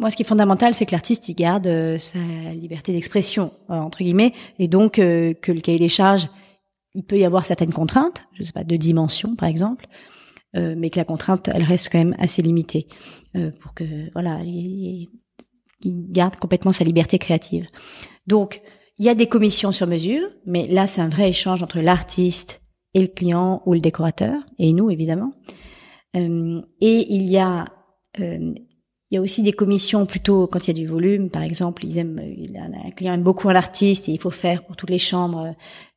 [0.00, 2.18] moi, ce qui est fondamental, c'est que l'artiste il garde euh, sa
[2.54, 6.28] liberté d'expression euh, entre guillemets, et donc euh, que le cahier des charges,
[6.94, 9.86] il peut y avoir certaines contraintes, je sais pas, de dimension par exemple,
[10.52, 12.88] mais que la contrainte, elle reste quand même assez limitée
[13.60, 15.08] pour que voilà, il,
[15.84, 17.68] garde complètement sa liberté créative.
[18.26, 18.60] Donc,
[18.98, 22.62] il y a des commissions sur mesure, mais là, c'est un vrai échange entre l'artiste
[22.94, 25.30] et le client ou le décorateur, et nous évidemment.
[26.14, 26.20] et
[26.80, 27.66] il y a
[29.10, 31.84] il y a aussi des commissions plutôt quand il y a du volume, par exemple,
[31.84, 32.20] ils aiment,
[32.84, 35.54] un client aime beaucoup l'artiste et il faut faire pour toutes les chambres,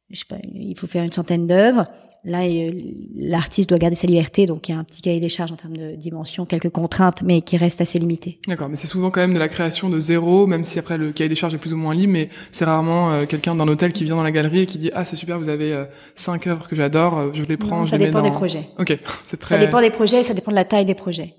[0.10, 1.88] je sais pas, il faut faire une centaine d'œuvres.
[2.26, 2.72] Là, euh,
[3.18, 5.58] l'artiste doit garder sa liberté, donc il y a un petit cahier des charges en
[5.58, 8.40] termes de dimension, quelques contraintes, mais qui restent assez limitées.
[8.48, 11.12] D'accord, mais c'est souvent quand même de la création de zéro, même si après le
[11.12, 13.92] cahier des charges est plus ou moins libre, mais c'est rarement euh, quelqu'un d'un hôtel
[13.92, 15.84] qui vient dans la galerie et qui dit ah c'est super, vous avez euh,
[16.16, 18.24] cinq œuvres que j'adore, je les prends, je les mets dans.
[18.24, 18.70] Ça dépend des projets.
[18.80, 18.98] Ok,
[19.28, 19.56] c'est très.
[19.56, 21.36] Ça dépend des projets, ça dépend de la taille des projets.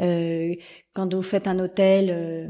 [0.00, 0.54] Euh,
[0.94, 2.46] quand vous faites un hôtel, euh,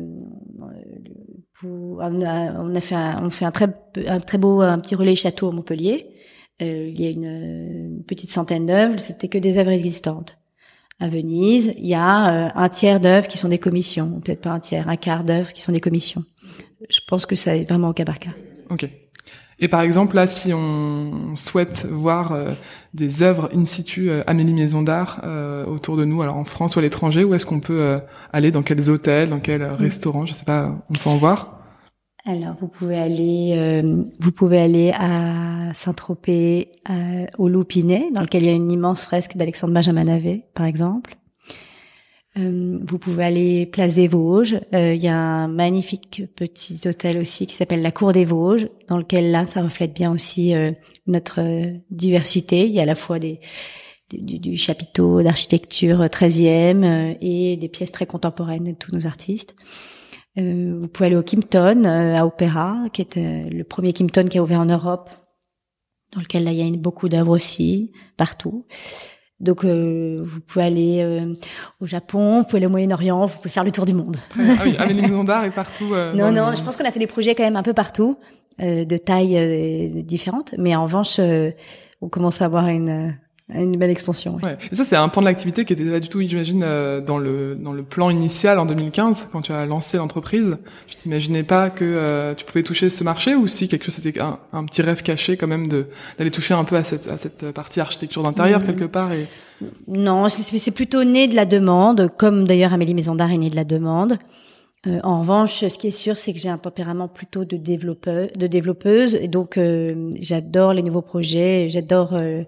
[1.63, 3.69] on, a, fait un, on fait un très,
[4.07, 6.09] un très beau, un petit relais château à Montpellier.
[6.63, 10.39] Euh, il y a une, petite centaine d'œuvres, c'était que des œuvres existantes.
[11.01, 14.61] À Venise, il y a un tiers d'œuvres qui sont des commissions, peut-être pas un
[14.61, 16.23] tiers, un quart d'œuvres qui sont des commissions.
[16.89, 18.31] Je pense que ça est vraiment au cas par cas.
[18.71, 18.89] Ok.
[19.61, 22.51] Et par exemple, là, si on souhaite voir euh,
[22.93, 26.77] des œuvres in situ euh, Amélie Maison d'Art euh, autour de nous, alors en France
[26.77, 28.01] ou à l'étranger, où est-ce qu'on peut
[28.33, 28.51] aller?
[28.51, 29.31] Dans quels hôtels?
[29.31, 30.27] Dans quels restaurants?
[30.27, 31.61] Je sais pas, on peut en voir.
[32.27, 36.73] Alors, vous pouvez aller, euh, vous pouvez aller à Saint-Tropez,
[37.37, 41.17] au Loupinet, dans lequel il y a une immense fresque d'Alexandre Benjamin Navet, par exemple.
[42.37, 44.59] Euh, vous pouvez aller place des Vosges.
[44.75, 48.69] Euh, il y a un magnifique petit hôtel aussi qui s'appelle la Cour des Vosges,
[48.89, 50.73] dans lequel là, ça reflète bien aussi euh,
[51.07, 51.41] notre
[51.91, 52.67] diversité.
[52.67, 53.19] Il y a à la fois
[54.13, 59.55] du chapiteau d'architecture 13e et des pièces très contemporaines de tous nos artistes.
[60.37, 64.61] vous pouvez aller au Kimpton à Opéra, qui est le premier Kimpton qui a ouvert
[64.61, 65.09] en Europe,
[66.13, 68.67] dans lequel là il y a beaucoup d'œuvres aussi partout.
[69.45, 71.35] Donc, euh, vous pouvez aller euh,
[71.81, 74.17] au Japon, vous pouvez aller au Moyen-Orient, vous pouvez faire le tour du monde.
[74.39, 75.93] ah oui, avec les maisons d'art et partout.
[75.93, 78.19] Euh, non, non, je pense qu'on a fait des projets quand même un peu partout,
[78.59, 80.55] de tailles différentes.
[80.59, 81.21] Mais en revanche,
[82.01, 83.15] on commence à avoir une
[83.53, 84.39] une belle extension.
[84.43, 84.57] Ouais.
[84.73, 87.19] Et ça, c'est un point de l'activité qui était pas du tout, j'imagine, euh, dans
[87.19, 90.57] le dans le plan initial en 2015 quand tu as lancé l'entreprise.
[90.87, 94.21] Tu t'imaginais pas que euh, tu pouvais toucher ce marché ou si quelque chose c'était
[94.21, 95.87] un, un, petit rêve caché quand même de
[96.17, 98.67] d'aller toucher un peu à cette à cette partie architecture d'intérieur mmh.
[98.67, 99.27] quelque part et
[99.87, 103.57] non, c'est plutôt né de la demande, comme d'ailleurs Amélie Maison d'Art est née de
[103.57, 104.19] la demande.
[104.87, 108.29] Euh, en revanche, ce qui est sûr, c'est que j'ai un tempérament plutôt de développeur,
[108.37, 112.45] de développeuse, et donc euh, j'adore les nouveaux projets, j'adore euh,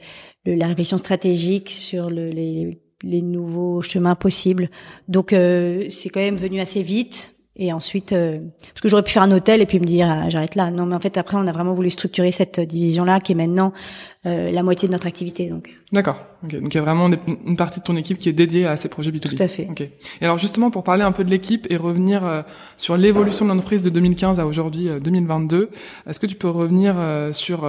[0.47, 4.71] la réflexion stratégique sur le, les, les, nouveaux chemins possibles.
[5.09, 7.33] Donc c'est quand même venu assez vite.
[7.59, 10.57] Et ensuite, parce que j'aurais pu faire un hôtel et puis me dire ah, j'arrête
[10.57, 10.71] là.
[10.71, 13.73] Non, mais en fait après, on a vraiment voulu structurer cette division-là qui est maintenant
[14.27, 15.49] la moitié de notre activité.
[15.49, 15.71] Donc.
[15.93, 16.19] D'accord.
[16.45, 16.61] Okay.
[16.61, 17.09] Donc il y a vraiment
[17.47, 19.37] une partie de ton équipe qui est dédiée à ces projets B2B.
[19.37, 19.69] Tout à fait.
[19.71, 19.93] Okay.
[20.21, 22.43] Et alors justement pour parler un peu de l'équipe et revenir euh,
[22.77, 26.95] sur l'évolution de l'entreprise de 2015 à aujourd'hui 2022, euh, est-ce que tu peux revenir
[26.99, 27.69] euh, sur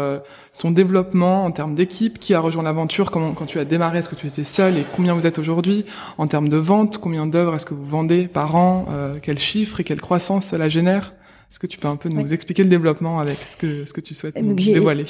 [0.52, 4.10] son développement en termes d'équipe, qui a rejoint l'aventure, comment quand tu as démarré, est-ce
[4.10, 4.78] que tu étais seul?
[4.78, 5.86] Et combien vous êtes aujourd'hui
[6.18, 8.86] en termes de vente, combien d'œuvres est-ce que vous vendez par an,
[9.22, 11.14] quels chiffres et quelle croissance cela génère?
[11.50, 14.02] Est-ce que tu peux un peu nous expliquer le développement avec ce que ce que
[14.02, 15.06] tu souhaites nous dévoiler?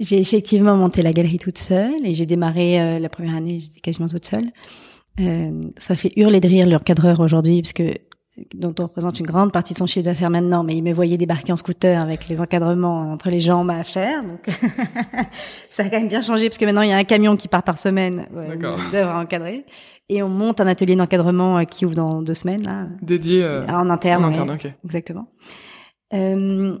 [0.00, 3.80] J'ai effectivement monté la galerie toute seule et j'ai démarré euh, la première année, j'étais
[3.80, 4.46] quasiment toute seule.
[5.20, 7.94] Euh, ça fait hurler de rire l'encadreur aujourd'hui parce que
[8.54, 11.16] dont on représente une grande partie de son chiffre d'affaires maintenant, mais il me voyait
[11.16, 14.22] débarquer en scooter avec les encadrements entre les jambes à faire.
[14.24, 14.44] Donc
[15.70, 17.46] ça a quand même bien changé parce que maintenant il y a un camion qui
[17.46, 19.64] part par semaine ouais, d'œuvres à encadrer.
[20.08, 22.88] Et on monte un atelier d'encadrement euh, qui ouvre dans deux semaines là.
[23.00, 24.24] Dédié euh, en interne.
[24.24, 24.72] En interne, ok.
[24.84, 25.28] Exactement.
[26.12, 26.76] Euh,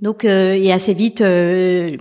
[0.00, 1.96] donc, euh, et assez vite, euh,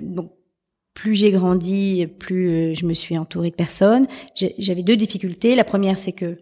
[0.94, 4.08] plus j'ai grandi, plus euh, je me suis entourée de personnes.
[4.36, 5.56] J'avais deux difficultés.
[5.56, 6.38] La première, c'est que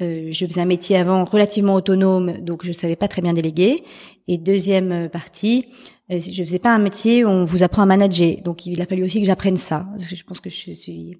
[0.00, 3.84] je faisais un métier avant relativement autonome, donc je savais pas très bien déléguer.
[4.28, 5.66] Et deuxième partie,
[6.08, 8.40] je faisais pas un métier où on vous apprend à manager.
[8.42, 9.84] Donc, il a fallu aussi que j'apprenne ça.
[9.90, 11.18] Parce que je pense que je suis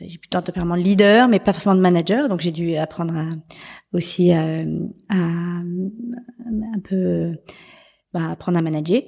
[0.00, 2.28] j'ai plutôt un de leader, mais pas forcément de manager.
[2.28, 3.28] Donc j'ai dû apprendre à,
[3.92, 4.60] aussi à,
[5.08, 7.32] à, un peu
[8.16, 9.02] bah, apprendre à manager.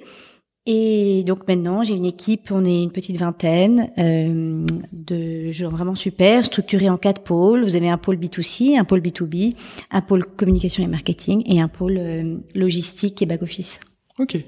[0.71, 5.95] Et donc maintenant, j'ai une équipe, on est une petite vingtaine euh, de gens vraiment
[5.95, 7.65] super, structurés en quatre pôles.
[7.65, 9.57] Vous avez un pôle B2C, un pôle B2B,
[9.91, 13.81] un pôle communication et marketing et un pôle euh, logistique et back-office.
[14.19, 14.45] Ok.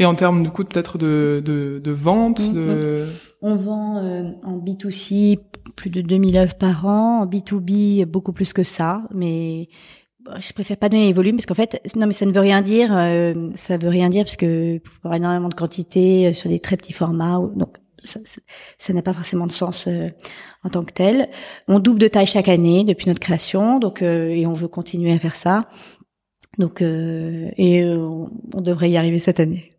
[0.00, 3.06] Et en termes du coup peut-être de, de, de vente mm, de...
[3.40, 5.38] On vend euh, en B2C
[5.76, 9.68] plus de 2000 œuvres par an, en B2B beaucoup plus que ça, mais
[10.38, 12.62] je préfère pas donner les volumes parce qu'en fait, non, mais ça ne veut rien
[12.62, 12.96] dire.
[12.96, 16.60] Euh, ça veut rien dire parce que pour avoir énormément de quantité euh, sur des
[16.60, 20.10] très petits formats, donc ça n'a pas forcément de sens euh,
[20.62, 21.30] en tant que tel.
[21.68, 25.18] On double de taille chaque année depuis notre création, donc et on veut continuer à
[25.18, 25.68] faire ça.
[26.58, 29.73] Donc et on, on devrait y arriver cette année.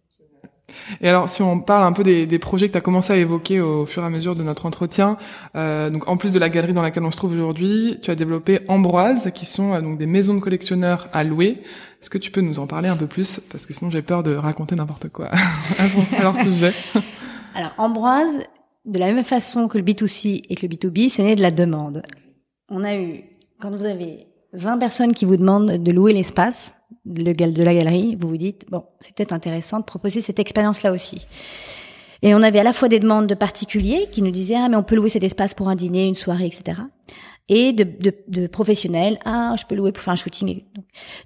[1.01, 3.17] Et alors, si on parle un peu des, des projets que tu as commencé à
[3.17, 5.17] évoquer au fur et à mesure de notre entretien,
[5.55, 8.15] euh, donc en plus de la galerie dans laquelle on se trouve aujourd'hui, tu as
[8.15, 11.61] développé Ambroise, qui sont euh, donc des maisons de collectionneurs à louer.
[12.01, 13.39] Est-ce que tu peux nous en parler un peu plus?
[13.51, 15.29] Parce que sinon, j'ai peur de raconter n'importe quoi
[15.79, 16.73] à leur sujet.
[17.55, 18.37] Alors, Ambroise,
[18.85, 21.51] de la même façon que le B2C et que le B2B, c'est né de la
[21.51, 22.03] demande.
[22.69, 23.23] On a eu,
[23.59, 26.73] quand vous avez 20 personnes qui vous demandent de louer l'espace,
[27.05, 27.23] de
[27.63, 31.27] la galerie, vous vous dites, bon, c'est peut-être intéressant de proposer cette expérience-là aussi.
[32.21, 34.75] Et on avait à la fois des demandes de particuliers qui nous disaient, ah, mais
[34.75, 36.81] on peut louer cet espace pour un dîner, une soirée, etc.
[37.47, 40.63] Et de, professionnels, ah, je peux louer pour faire un shooting.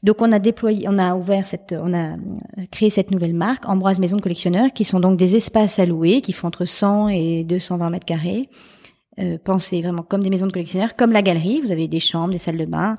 [0.04, 2.18] Donc, on a déployé, on a ouvert cette, on a
[2.72, 6.20] créé cette nouvelle marque, Ambroise Maison de Collectionneurs, qui sont donc des espaces à louer,
[6.20, 8.50] qui font entre 100 et 220 mètres carrés.
[9.20, 9.38] Euh,
[9.82, 11.62] vraiment comme des maisons de collectionneurs, comme la galerie.
[11.62, 12.98] Vous avez des chambres, des salles de bain,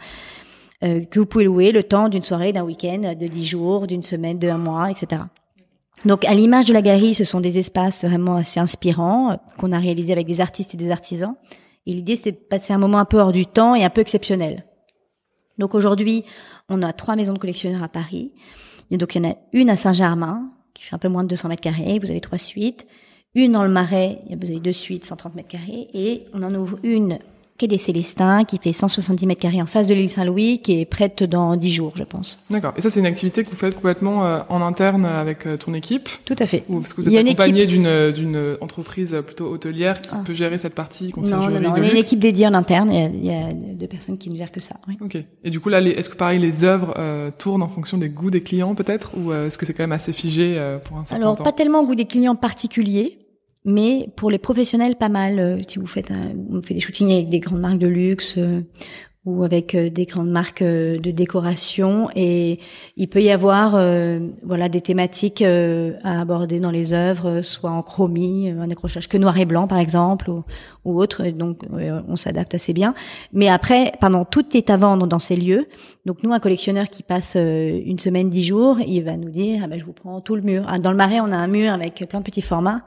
[0.85, 4.03] euh, que vous pouvez louer le temps d'une soirée, d'un week-end, de dix jours, d'une
[4.03, 5.23] semaine, d'un mois, etc.
[6.05, 9.73] Donc, à l'image de la galerie, ce sont des espaces vraiment assez inspirants euh, qu'on
[9.73, 11.35] a réalisés avec des artistes et des artisans.
[11.87, 14.01] Et l'idée, c'est de passer un moment un peu hors du temps et un peu
[14.01, 14.65] exceptionnel.
[15.59, 16.25] Donc aujourd'hui,
[16.69, 18.33] on a trois maisons de collectionneurs à Paris
[18.99, 21.49] donc il y en a une à Saint-Germain qui fait un peu moins de 200
[21.49, 21.99] mètres carrés.
[21.99, 22.87] Vous avez trois suites.
[23.37, 25.87] Une dans le Marais, vous avez deux suites, 130 mètres carrés.
[25.95, 27.21] Et on en ouvre une
[27.61, 30.87] quai des Célestins, qui fait 170 mètres carrés en face de l'île Saint-Louis, qui est
[30.87, 32.43] prête dans 10 jours, je pense.
[32.49, 32.73] D'accord.
[32.77, 35.75] Et ça, c'est une activité que vous faites complètement euh, en interne avec euh, ton
[35.75, 36.09] équipe?
[36.25, 36.65] Tout à fait.
[36.69, 40.23] Ou parce que vous êtes accompagné d'une d'une entreprise plutôt hôtelière qui ah.
[40.25, 41.75] peut gérer cette partie conciergerie Non, non, non.
[41.79, 42.91] On a une équipe dédiée en interne.
[42.91, 44.77] Il y a, deux personnes qui ne gèrent que ça.
[44.89, 44.97] Oui.
[45.01, 45.19] Ok.
[45.45, 48.31] Et du coup, là, est-ce que pareil, les œuvres euh, tournent en fonction des goûts
[48.31, 51.37] des clients, peut-être, ou est-ce que c'est quand même assez figé pour un certain Alors,
[51.37, 51.45] temps?
[51.45, 53.20] pas tellement au goût des clients particuliers.
[53.65, 55.39] Mais pour les professionnels, pas mal.
[55.39, 58.63] Euh, si vous faites, un, fait des shootings avec des grandes marques de luxe, euh,
[59.27, 62.09] ou avec euh, des grandes marques euh, de décoration.
[62.17, 62.59] Et
[62.97, 67.83] il peut y avoir euh, voilà des thématiques à aborder dans les œuvres soit en
[67.83, 70.45] chromie un accrochage que noir et blanc par exemple ou,
[70.85, 71.29] ou autre.
[71.31, 71.61] Donc
[72.09, 72.95] on s'adapte assez bien.
[73.33, 75.67] Mais après pendant tout est à vendre dans ces lieux.
[76.07, 79.67] Donc nous un collectionneur qui passe une semaine dix jours il va nous dire ah
[79.67, 80.65] ben je vous prends tout le mur.
[80.69, 82.83] Ah, dans le marais on a un mur avec plein de petits formats.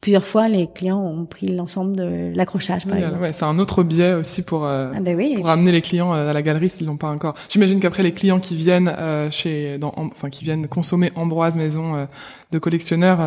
[0.00, 3.20] Plusieurs fois les clients ont pris l'ensemble de l'accrochage par exemple.
[3.20, 6.12] ouais, c'est un autre biais aussi pour, ah ben oui, pour amener les les clients
[6.12, 7.34] euh, à la galerie s'ils l'ont pas encore.
[7.48, 11.94] J'imagine qu'après les clients qui viennent euh, chez, dans, enfin qui viennent consommer Ambroise Maison
[11.94, 12.06] euh,
[12.50, 13.20] de collectionneurs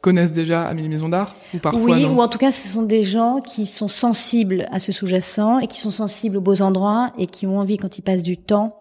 [0.00, 3.04] connaissent déjà Amélie Maison d'Art ou parfois Oui, ou en tout cas ce sont des
[3.04, 7.26] gens qui sont sensibles à ce sous-jacent et qui sont sensibles aux beaux endroits et
[7.26, 8.80] qui ont envie quand ils passent du temps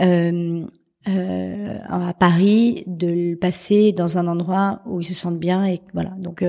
[0.00, 0.64] euh,
[1.08, 5.80] euh, à Paris de le passer dans un endroit où ils se sentent bien et
[5.94, 6.44] voilà donc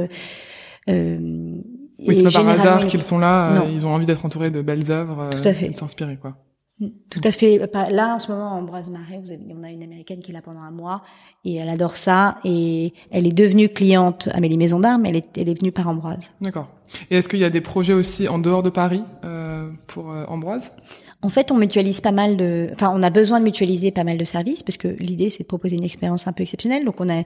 [0.89, 1.61] euh,
[2.07, 3.51] oui, c'est pas par hasard qu'ils sont là.
[3.51, 5.67] Euh, ils ont envie d'être entourés de belles œuvres Tout à fait.
[5.67, 6.35] et de s'inspirer, quoi.
[6.79, 7.61] Mm, tout à fait.
[7.89, 10.71] Là, en ce moment, en Marais, on a une américaine qui est là pendant un
[10.71, 11.03] mois
[11.45, 15.37] et elle adore ça et elle est devenue cliente Amélie Maison d'Art, mais elle est,
[15.37, 16.31] elle est venue par Ambroise.
[16.41, 16.67] D'accord.
[17.09, 20.25] Et est-ce qu'il y a des projets aussi en dehors de Paris euh, pour euh,
[20.27, 20.71] Ambroise?
[21.21, 24.17] En fait, on mutualise pas mal de, enfin, on a besoin de mutualiser pas mal
[24.17, 26.83] de services parce que l'idée, c'est de proposer une expérience un peu exceptionnelle.
[26.83, 27.23] Donc, on a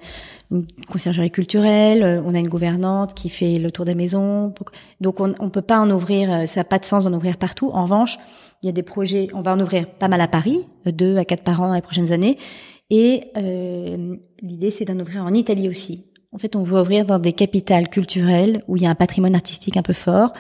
[0.52, 4.54] une conciergerie culturelle, euh, on a une gouvernante qui fait le tour des maisons.
[5.02, 7.38] Donc, on, on peut pas en ouvrir, euh, ça n'a pas de sens d'en ouvrir
[7.38, 7.70] partout.
[7.74, 8.18] En revanche,
[8.64, 11.18] il y a des projets, on va en ouvrir pas mal à Paris, euh, deux
[11.18, 12.38] à quatre par an dans les prochaines années.
[12.90, 16.12] Et euh, l'idée, c'est d'en ouvrir en Italie aussi.
[16.32, 19.36] En fait, on veut ouvrir dans des capitales culturelles où il y a un patrimoine
[19.36, 20.34] artistique un peu fort.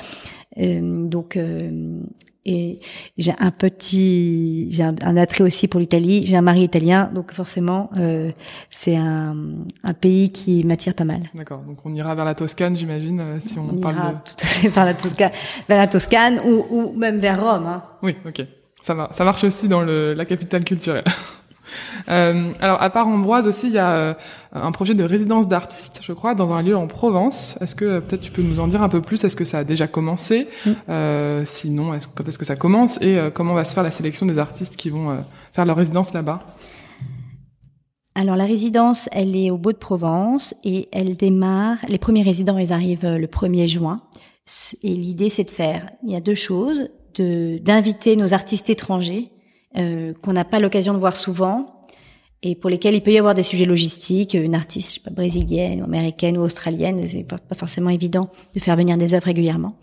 [0.57, 2.01] Euh, donc, euh,
[2.45, 2.79] et
[3.17, 6.25] j'ai un petit, j'ai un, attrait aussi pour l'Italie.
[6.25, 8.31] J'ai un mari italien, donc forcément, euh,
[8.69, 9.35] c'est un,
[9.83, 11.29] un, pays qui m'attire pas mal.
[11.33, 11.63] D'accord.
[11.63, 14.17] Donc on ira vers la Toscane, j'imagine, euh, si on, on parle ira de...
[14.25, 15.31] tout à fait vers la Toscane,
[15.67, 17.65] vers la Toscane ou, ou même vers Rome.
[17.65, 17.83] Hein.
[18.03, 18.45] Oui, ok.
[18.83, 21.05] Ça, va, ça marche aussi dans le, la capitale culturelle.
[22.09, 24.13] Euh, alors, à part Ambroise aussi, il y a euh,
[24.53, 27.57] un projet de résidence d'artistes, je crois, dans un lieu en Provence.
[27.61, 29.23] Est-ce que euh, peut-être tu peux nous en dire un peu plus?
[29.23, 30.47] Est-ce que ça a déjà commencé?
[30.65, 31.45] Mm.
[31.45, 33.01] Sinon, est quand est-ce que ça commence?
[33.01, 35.17] Et comment va se faire la sélection des artistes qui vont
[35.51, 36.41] faire leur résidence là-bas?
[38.15, 41.77] Alors la résidence, elle est au Beau de Provence et elle démarre.
[41.89, 44.01] Les premiers résidents, ils arrivent le 1er juin.
[44.83, 45.87] Et l'idée, c'est de faire.
[46.03, 49.31] Il y a deux choses d'inviter nos artistes étrangers
[49.77, 51.81] euh, qu'on n'a pas l'occasion de voir souvent
[52.41, 54.33] et pour lesquels il peut y avoir des sujets logistiques.
[54.35, 58.29] Une artiste je sais pas, brésilienne, ou américaine ou australienne, c'est pas, pas forcément évident
[58.53, 59.77] de faire venir des œuvres régulièrement.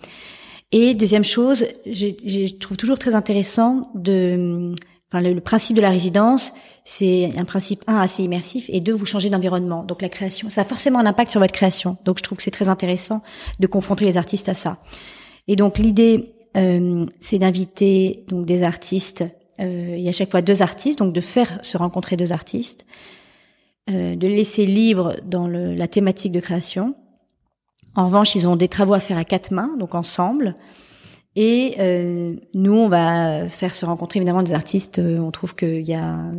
[0.70, 4.74] Et deuxième chose, je, je trouve toujours très intéressant de,
[5.11, 6.53] enfin le, principe de la résidence,
[6.84, 9.84] c'est un principe un assez immersif et deux vous changez d'environnement.
[9.84, 11.99] Donc la création, ça a forcément un impact sur votre création.
[12.05, 13.22] Donc je trouve que c'est très intéressant
[13.61, 14.78] de confronter les artistes à ça.
[15.47, 19.28] Et donc l'idée, euh, c'est d'inviter donc des artistes euh,
[19.67, 22.87] il y a à chaque fois deux artistes, donc de faire se rencontrer deux artistes,
[23.91, 26.95] euh, de laisser libre dans la thématique de création.
[27.95, 30.55] En revanche, ils ont des travaux à faire à quatre mains, donc ensemble.
[31.35, 34.99] Et euh, nous, on va faire se rencontrer évidemment des artistes.
[34.99, 35.83] Euh, on trouve que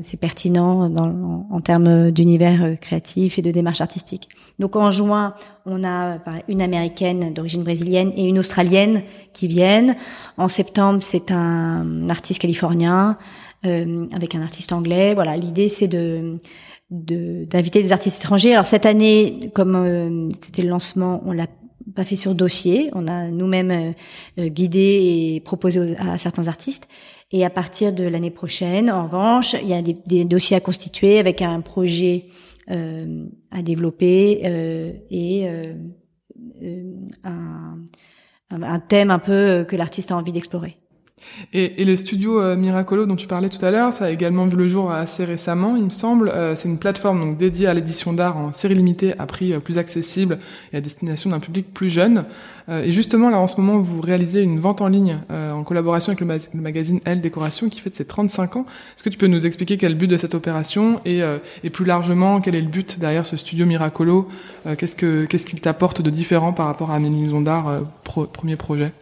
[0.01, 4.29] c'est pertinent dans, en, termes d'univers euh, créatif et de démarche artistique.
[4.59, 5.33] Donc en juin,
[5.65, 9.01] on a une américaine d'origine brésilienne et une australienne
[9.33, 9.95] qui viennent.
[10.37, 13.17] En septembre, c'est un artiste californien
[13.65, 15.15] euh, avec un artiste anglais.
[15.15, 16.37] Voilà, l'idée c'est de
[16.91, 18.53] d'inviter des artistes étrangers.
[18.53, 21.47] Alors cette année, comme c'était le lancement, on l'a
[21.93, 22.89] pas fait sur dossier.
[22.93, 23.91] On a nous-mêmes euh,
[24.39, 26.87] euh, guidé et proposé à certains artistes.
[27.31, 31.17] Et à partir de l'année prochaine, en revanche, il y a des, dossiers à constituer
[31.17, 32.27] avec un projet
[32.69, 34.41] euh, à développer
[35.09, 35.47] et
[37.23, 37.77] un,
[38.51, 40.77] un, thème un peu que l'artiste a envie d'explorer.
[41.53, 44.45] Et, et, le studio euh, Miracolo dont tu parlais tout à l'heure, ça a également
[44.45, 46.29] vu le jour assez récemment, il me semble.
[46.29, 49.59] Euh, c'est une plateforme donc dédiée à l'édition d'art en série limitée à prix euh,
[49.59, 50.39] plus accessible
[50.71, 52.25] et à destination d'un public plus jeune.
[52.69, 56.21] et justement, là en ce moment, vous réalisez une vente en ligne en collaboration avec
[56.21, 58.65] le, magazine Elle Décoration qui fête ses 35 ans.
[58.95, 61.21] Est-ce que tu peux nous expliquer quel est le but de cette opération et,
[61.71, 64.29] plus largement quel est le but derrière ce studio Miracolo?
[64.77, 68.93] Qu'est-ce que qu'est-ce qu'il t'apporte de différent par rapport à Maison d'art, premier projet?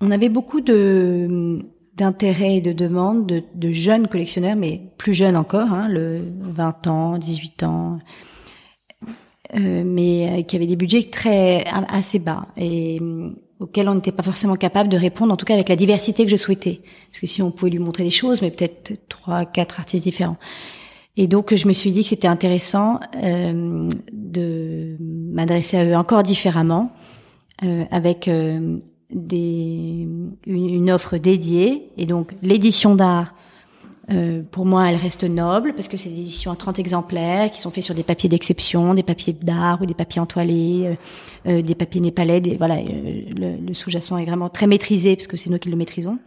[0.00, 1.58] On avait beaucoup de
[1.94, 6.86] d'intérêt et de demandes de, de, jeunes collectionneurs, mais plus jeunes encore, hein, le 20
[6.86, 7.98] ans, 18 ans,
[9.56, 13.30] euh, mais euh, qui avaient des budgets très assez bas et euh,
[13.60, 16.30] auxquels on n'était pas forcément capable de répondre, en tout cas avec la diversité que
[16.30, 16.80] je souhaitais.
[17.10, 20.36] Parce que si on pouvait lui montrer des choses, mais peut-être trois, quatre artistes différents.
[21.16, 26.22] Et donc je me suis dit que c'était intéressant euh, de m'adresser à eux encore
[26.22, 26.92] différemment,
[27.64, 28.30] euh, avec
[29.10, 30.06] des,
[30.46, 31.90] une, offre dédiée.
[31.96, 33.34] Et donc, l'édition d'art,
[34.10, 37.60] euh, pour moi, elle reste noble parce que c'est des éditions à 30 exemplaires qui
[37.60, 40.86] sont faits sur des papiers d'exception, des papiers d'art ou des papiers entoilés,
[41.46, 42.40] euh, euh des papiers népalais.
[42.40, 45.68] Des, voilà, euh, le, le sous-jacent est vraiment très maîtrisé parce que c'est nous qui
[45.68, 46.18] le maîtrisons.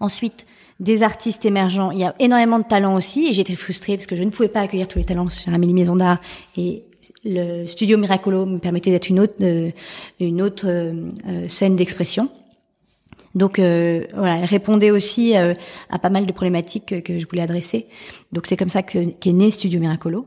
[0.00, 0.46] Ensuite,
[0.80, 1.92] des artistes émergents.
[1.92, 4.48] Il y a énormément de talents aussi et j'étais frustrée parce que je ne pouvais
[4.48, 6.18] pas accueillir tous les talents sur Amélie Maison d'Art
[6.56, 6.84] et
[7.24, 9.70] le studio Miracolo me permettait d'être une autre euh,
[10.20, 12.28] une autre euh, euh, scène d'expression.
[13.34, 17.86] Donc voilà, elle répondait aussi à pas mal de problématiques que, je voulais adresser.
[18.30, 20.26] Donc c'est comme ça que qu'est né Studio Miracolo.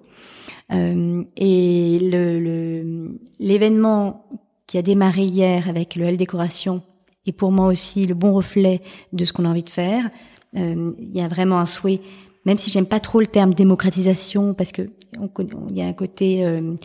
[0.71, 4.25] et le l'événement
[4.65, 6.81] qui a démarré hier avec le L décoration
[7.27, 8.81] est pour moi aussi le bon reflet
[9.13, 10.09] de ce qu'on a envie de faire.
[10.55, 12.01] Il y a vraiment un souhait
[12.45, 14.83] même si j'aime pas trop le terme démocratisation parce que
[15.13, 16.75] il y a un côté euh,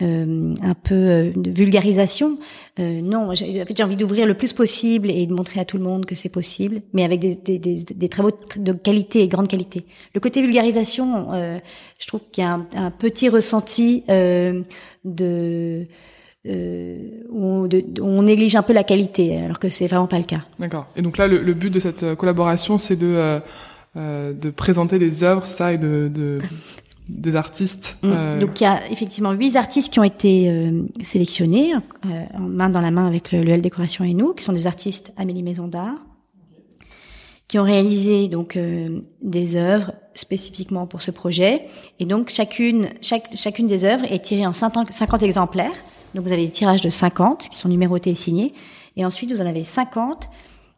[0.00, 2.38] euh, un peu euh, de vulgarisation.
[2.78, 6.06] Euh, non, j'ai envie d'ouvrir le plus possible et de montrer à tout le monde
[6.06, 9.86] que c'est possible, mais avec des, des, des, travaux de qualité et grande qualité.
[10.14, 11.58] Le côté vulgarisation, euh,
[11.98, 14.62] je trouve qu'il y a un, un, petit ressenti euh,
[15.04, 15.86] de
[16.46, 20.24] où on, de, on, néglige un peu la qualité, alors que c'est vraiment pas le
[20.24, 20.44] cas.
[20.58, 20.86] D'accord.
[20.96, 23.40] Et donc là, le, le but de cette collaboration, c'est de euh,
[23.98, 26.40] de présenter des œuvres, ça, et de, de
[27.08, 27.98] des artistes.
[28.02, 28.10] Mm.
[28.12, 28.40] Euh...
[28.40, 32.80] Donc il y a effectivement huit artistes qui ont été euh, sélectionnés euh, main dans
[32.80, 35.68] la main avec le, le L Décoration et nous, qui sont des artistes Amélie Maison
[35.68, 35.96] d'Art,
[37.46, 41.66] qui ont réalisé donc euh, des œuvres spécifiquement pour ce projet.
[41.98, 45.72] Et donc chacune chaque, chacune des œuvres est tirée en 50, 50 exemplaires.
[46.14, 48.52] Donc vous avez des tirages de 50 qui sont numérotés et signés.
[48.96, 50.28] Et ensuite vous en avez 50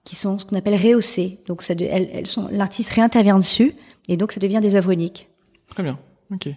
[0.05, 1.39] qui sont ce qu'on appelle rehaussées.
[1.47, 3.75] Donc ça, elles, elles sont, l'artiste réintervient dessus
[4.09, 5.29] et donc ça devient des œuvres uniques.
[5.69, 5.99] Très bien,
[6.33, 6.49] ok.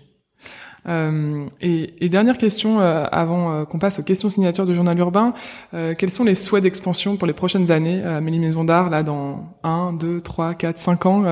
[0.88, 5.34] Euh, et, dernière question euh, avant euh, qu'on passe aux questions signatures du journal urbain.
[5.72, 9.56] Quels sont les souhaits d'expansion pour les prochaines années à Mélie Maison d'Art, là, dans
[9.64, 11.24] 1, 2, 3, 4, 5 ans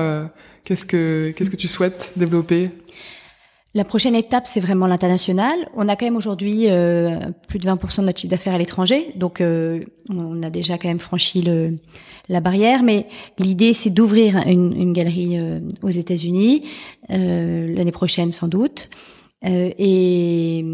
[0.64, 2.70] Qu'est-ce que qu'est-ce que tu souhaites développer?
[3.74, 5.56] La prochaine étape, c'est vraiment l'international.
[5.74, 7.18] On a quand même aujourd'hui euh,
[7.48, 10.88] plus de 20% de notre chiffre d'affaires à l'étranger, donc euh, on a déjà quand
[10.88, 11.78] même franchi le,
[12.28, 12.82] la barrière.
[12.82, 13.06] Mais
[13.38, 16.64] l'idée, c'est d'ouvrir une, une, galerie euh, aux États-Unis
[17.10, 18.90] euh, l'année prochaine, sans doute,
[19.46, 20.64] euh, et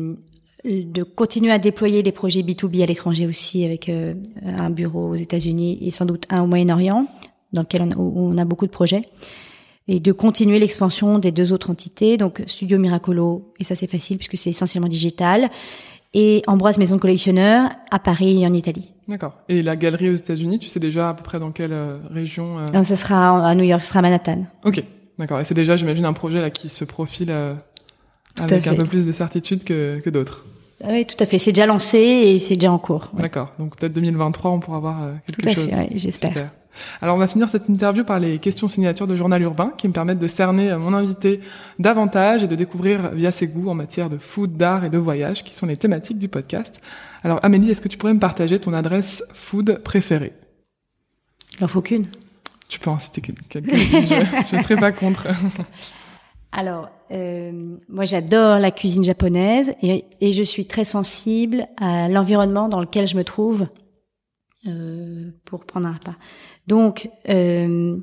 [0.65, 3.89] de continuer à déployer les projets B2B à l'étranger aussi, avec
[4.45, 7.07] un bureau aux États-Unis et sans doute un au Moyen-Orient,
[7.53, 9.03] dans lequel on a, on a beaucoup de projets
[9.89, 14.19] et de continuer l'expansion des deux autres entités, donc Studio Miracolo, et ça c'est facile
[14.19, 15.49] puisque c'est essentiellement digital,
[16.15, 18.93] et Ambroise Maison de Collectionneur à Paris et en Italie.
[19.09, 19.35] D'accord.
[19.49, 22.59] Et la galerie aux États-Unis, tu sais déjà à peu près dans quelle euh, région
[22.59, 22.83] euh...
[22.83, 24.45] Ça sera à New York, ce sera à Manhattan.
[24.65, 24.83] Ok,
[25.19, 25.41] d'accord.
[25.41, 27.55] Et c'est déjà, j'imagine, un projet là qui se profile euh,
[28.39, 30.45] avec un peu plus de certitude que, que d'autres.
[30.87, 31.39] Oui, tout à fait.
[31.39, 33.11] C'est déjà lancé et c'est déjà en cours.
[33.15, 33.23] Ouais.
[33.23, 33.53] D'accord.
[33.59, 35.69] Donc peut-être 2023, on pourra voir euh, quelque tout à chose.
[35.69, 36.51] Fait, ouais, j'espère.
[37.01, 39.93] Alors on va finir cette interview par les questions signatures de Journal Urbain qui me
[39.93, 41.41] permettent de cerner mon invité
[41.79, 45.45] davantage et de découvrir via ses goûts en matière de food, d'art et de voyage
[45.45, 46.81] qui sont les thématiques du podcast.
[47.23, 50.33] Alors Amélie, est-ce que tu pourrais me partager ton adresse food préférée?
[51.55, 52.07] Il n'en faut qu'une.
[52.69, 55.27] Tu peux en citer quelques-unes, je ne serai pas contre.
[56.53, 62.69] Alors, euh, moi j'adore la cuisine japonaise et, et, je suis très sensible à l'environnement
[62.69, 63.67] dans lequel je me trouve
[64.67, 66.17] euh, pour prendre un repas.
[66.69, 67.97] Donc, euh,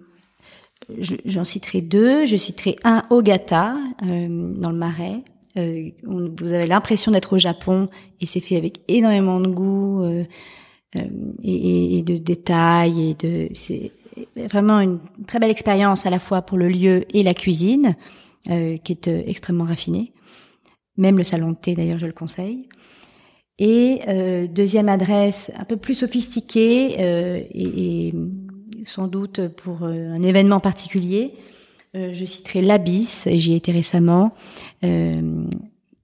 [0.97, 2.25] j'en citerai deux.
[2.25, 5.23] Je citerai un Ogata euh, dans le Marais.
[5.57, 7.89] Euh, vous avez l'impression d'être au Japon
[8.19, 10.25] et c'est fait avec énormément de goût euh,
[10.97, 11.01] euh,
[11.43, 13.91] et, et, de détails et de c'est
[14.35, 17.95] vraiment une très belle expérience à la fois pour le lieu et la cuisine
[18.47, 20.13] qui est extrêmement raffinée.
[20.97, 22.67] Même le salon de thé d'ailleurs je le conseille.
[23.57, 28.13] Et euh, deuxième adresse, un peu plus sophistiquée euh, et,
[28.85, 31.33] sans doute pour euh, un événement particulier,
[31.95, 34.33] euh, je citerai l'Abyss, j'y ai été récemment,
[34.83, 35.45] euh,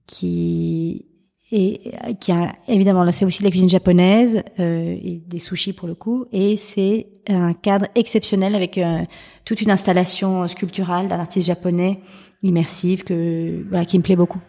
[0.06, 1.04] qui
[1.52, 6.26] a évidemment là c'est aussi de la cuisine japonaise et des sushis pour le coup
[6.32, 8.80] et c'est un cadre exceptionnel avec
[9.44, 12.00] toute une installation sculpturale d'un artiste japonais
[12.42, 14.40] immersive que qui me plaît beaucoup.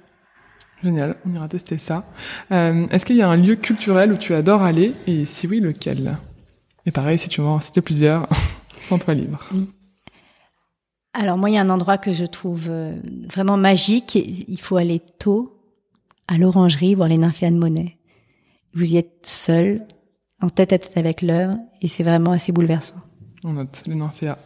[0.82, 2.06] Génial, on ira tester ça.
[2.50, 6.18] Est-ce qu'il y a un lieu culturel où tu adores aller et si oui, lequel?
[6.86, 8.28] Et pareil, si tu veux en citer plusieurs,
[8.90, 9.44] sens-toi libre.
[11.14, 12.96] Alors moi, il y a un endroit que je trouve euh,
[13.32, 14.16] vraiment magique.
[14.16, 15.60] Il faut aller tôt
[16.28, 17.98] à l'orangerie voir les nymphéas de Monet.
[18.74, 19.86] Vous y êtes seul,
[20.42, 22.96] en tête à tête avec l'œuvre, et c'est vraiment assez bouleversant.
[23.44, 24.38] On note les nymphéas.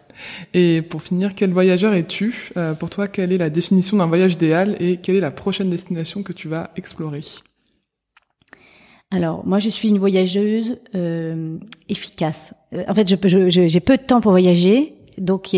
[0.54, 2.52] Et pour finir, quel voyageur es-tu?
[2.58, 5.70] Euh, Pour toi, quelle est la définition d'un voyage idéal et quelle est la prochaine
[5.70, 7.22] destination que tu vas explorer?
[9.10, 12.54] Alors, moi, je suis une voyageuse euh, efficace.
[12.74, 15.56] Euh, en fait, j'ai je, je, peu de temps pour voyager, donc,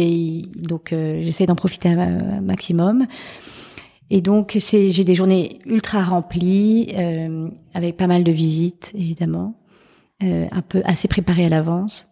[0.56, 3.08] donc euh, j'essaie d'en profiter un, maximum.
[4.12, 9.56] Et donc, c'est, j'ai des journées ultra remplies, euh, avec pas mal de visites, évidemment,
[10.24, 12.08] euh, un peu assez préparées à l'avance.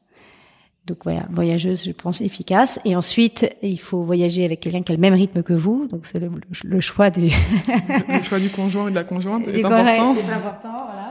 [0.85, 2.79] Donc voilà, voyageuse, je pense efficace.
[2.85, 5.85] Et ensuite, il faut voyager avec quelqu'un qui a le même rythme que vous.
[5.87, 6.31] Donc c'est le,
[6.63, 7.29] le, choix du
[8.07, 10.15] le, choix du conjoint et de la conjointe est important.
[10.15, 11.06] C'est important, voilà.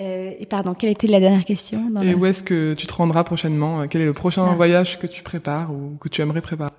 [0.00, 2.94] Euh, et pardon, quelle était la dernière question dans Et où est-ce que tu te
[2.94, 4.54] rendras prochainement Quel est le prochain ah.
[4.54, 6.70] voyage que tu prépares ou que tu aimerais préparer?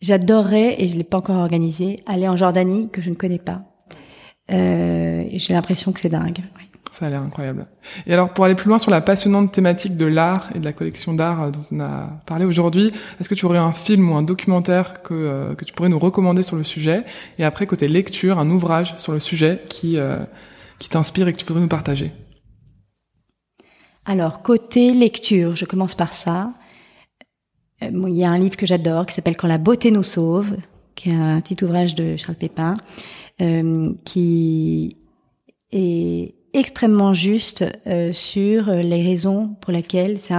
[0.00, 3.62] J'adorerais, et je l'ai pas encore organisé, aller en Jordanie que je ne connais pas.
[4.50, 6.40] Euh, J'ai l'impression que c'est dingue.
[6.58, 6.64] Oui.
[6.90, 7.66] Ça a l'air incroyable.
[8.06, 10.72] Et alors, pour aller plus loin sur la passionnante thématique de l'art et de la
[10.72, 14.22] collection d'art dont on a parlé aujourd'hui, est-ce que tu aurais un film ou un
[14.22, 17.02] documentaire que, euh, que tu pourrais nous recommander sur le sujet?
[17.38, 20.18] Et après, côté lecture, un ouvrage sur le sujet qui, euh,
[20.78, 22.12] qui t'inspire et que tu voudrais nous partager?
[24.06, 26.52] Alors, côté lecture, je commence par ça.
[27.82, 30.56] Euh, il y a un livre que j'adore qui s'appelle Quand la beauté nous sauve,
[30.94, 32.76] qui est un petit ouvrage de Charles Pépin,
[33.40, 34.96] euh, qui
[35.72, 40.34] est extrêmement juste euh, sur les raisons pour lesquelles c'est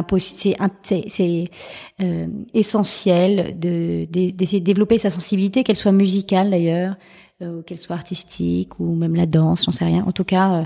[2.54, 6.96] essentiel de d'essayer de, développer sa sensibilité, qu'elle soit musicale d'ailleurs,
[7.42, 10.06] euh, qu'elle soit artistique ou même la danse, j'en sais rien.
[10.08, 10.66] En tout cas,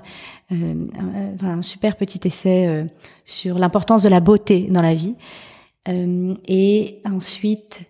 [0.52, 2.86] euh, euh, un, super petit essai
[3.26, 5.16] sur l'importance de la beauté dans la vie.
[5.88, 7.82] et ensuite,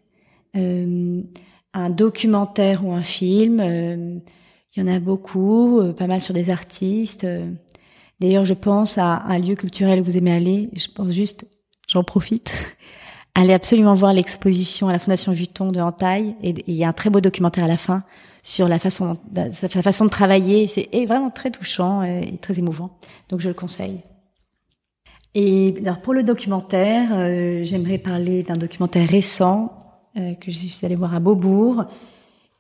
[0.53, 3.59] un documentaire ou un film.
[3.59, 7.27] il y en a beaucoup, pas mal sur des artistes.
[8.21, 10.69] D'ailleurs, je pense à un lieu culturel où vous aimez aller.
[10.73, 11.45] Je pense juste,
[11.85, 12.77] j'en profite,
[13.35, 16.37] allez absolument voir l'exposition à la Fondation Vuitton de Hantaille.
[16.41, 18.05] Et il y a un très beau documentaire à la fin
[18.43, 19.17] sur la façon,
[19.51, 20.67] sa façon de travailler.
[20.67, 22.97] C'est vraiment très touchant et très émouvant.
[23.29, 24.01] Donc je le conseille.
[25.35, 29.71] Et alors pour le documentaire, euh, j'aimerais parler d'un documentaire récent
[30.17, 31.85] euh, que je suis allée voir à Beaubourg,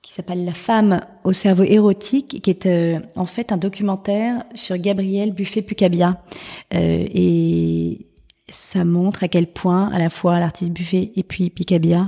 [0.03, 4.77] qui s'appelle La femme au cerveau érotique, qui est euh, en fait un documentaire sur
[4.77, 6.21] Gabriel Buffet-Pucabia.
[6.71, 8.05] et
[8.51, 12.07] ça montre à quel point, à la fois l'artiste Buffet et puis Picabia,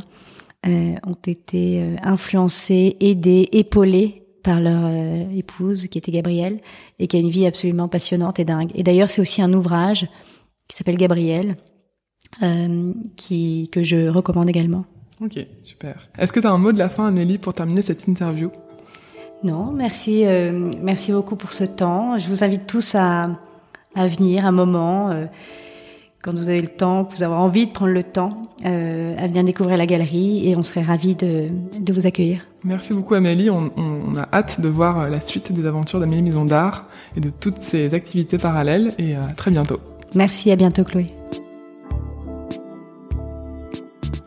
[0.68, 6.60] euh, ont été euh, influencés, aidés, épaulés par leur euh, épouse qui était Gabrielle
[7.00, 8.70] et qui a une vie absolument passionnante et dingue.
[8.76, 10.08] Et d'ailleurs, c'est aussi un ouvrage
[10.70, 11.58] qui s'appelle Gabrielle
[13.18, 14.86] qui que je recommande également.
[15.20, 16.10] Ok, super.
[16.18, 18.52] Est-ce que tu as un mot de la fin, Amélie, pour terminer cette interview?
[19.44, 20.24] Non, merci,
[20.82, 22.18] merci beaucoup pour ce temps.
[22.18, 23.38] Je vous invite tous à,
[23.96, 25.28] à venir un moment.
[26.22, 29.16] Euh, quand vous avez le temps, que vous avez envie de prendre le temps, euh,
[29.18, 31.50] à venir découvrir la galerie et on serait ravis de,
[31.80, 32.46] de vous accueillir.
[32.64, 36.46] Merci beaucoup Amélie, on, on, a hâte de voir la suite des aventures d'Amélie Maison
[36.46, 39.80] d'Art et de toutes ses activités parallèles et à très bientôt.
[40.14, 41.08] Merci, à bientôt Chloé.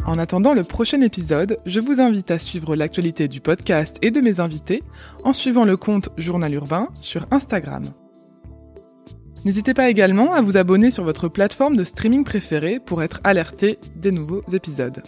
[0.06, 4.20] En attendant le prochain épisode, je vous invite à suivre l'actualité du podcast et de
[4.20, 4.82] mes invités
[5.24, 7.84] en suivant le compte Journal Urbain sur Instagram.
[9.44, 13.78] N'hésitez pas également à vous abonner sur votre plateforme de streaming préférée pour être alerté
[13.94, 15.02] des nouveaux épisodes.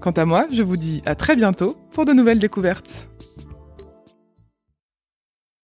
[0.00, 3.10] Quant à moi, je vous dis à très bientôt pour de nouvelles découvertes.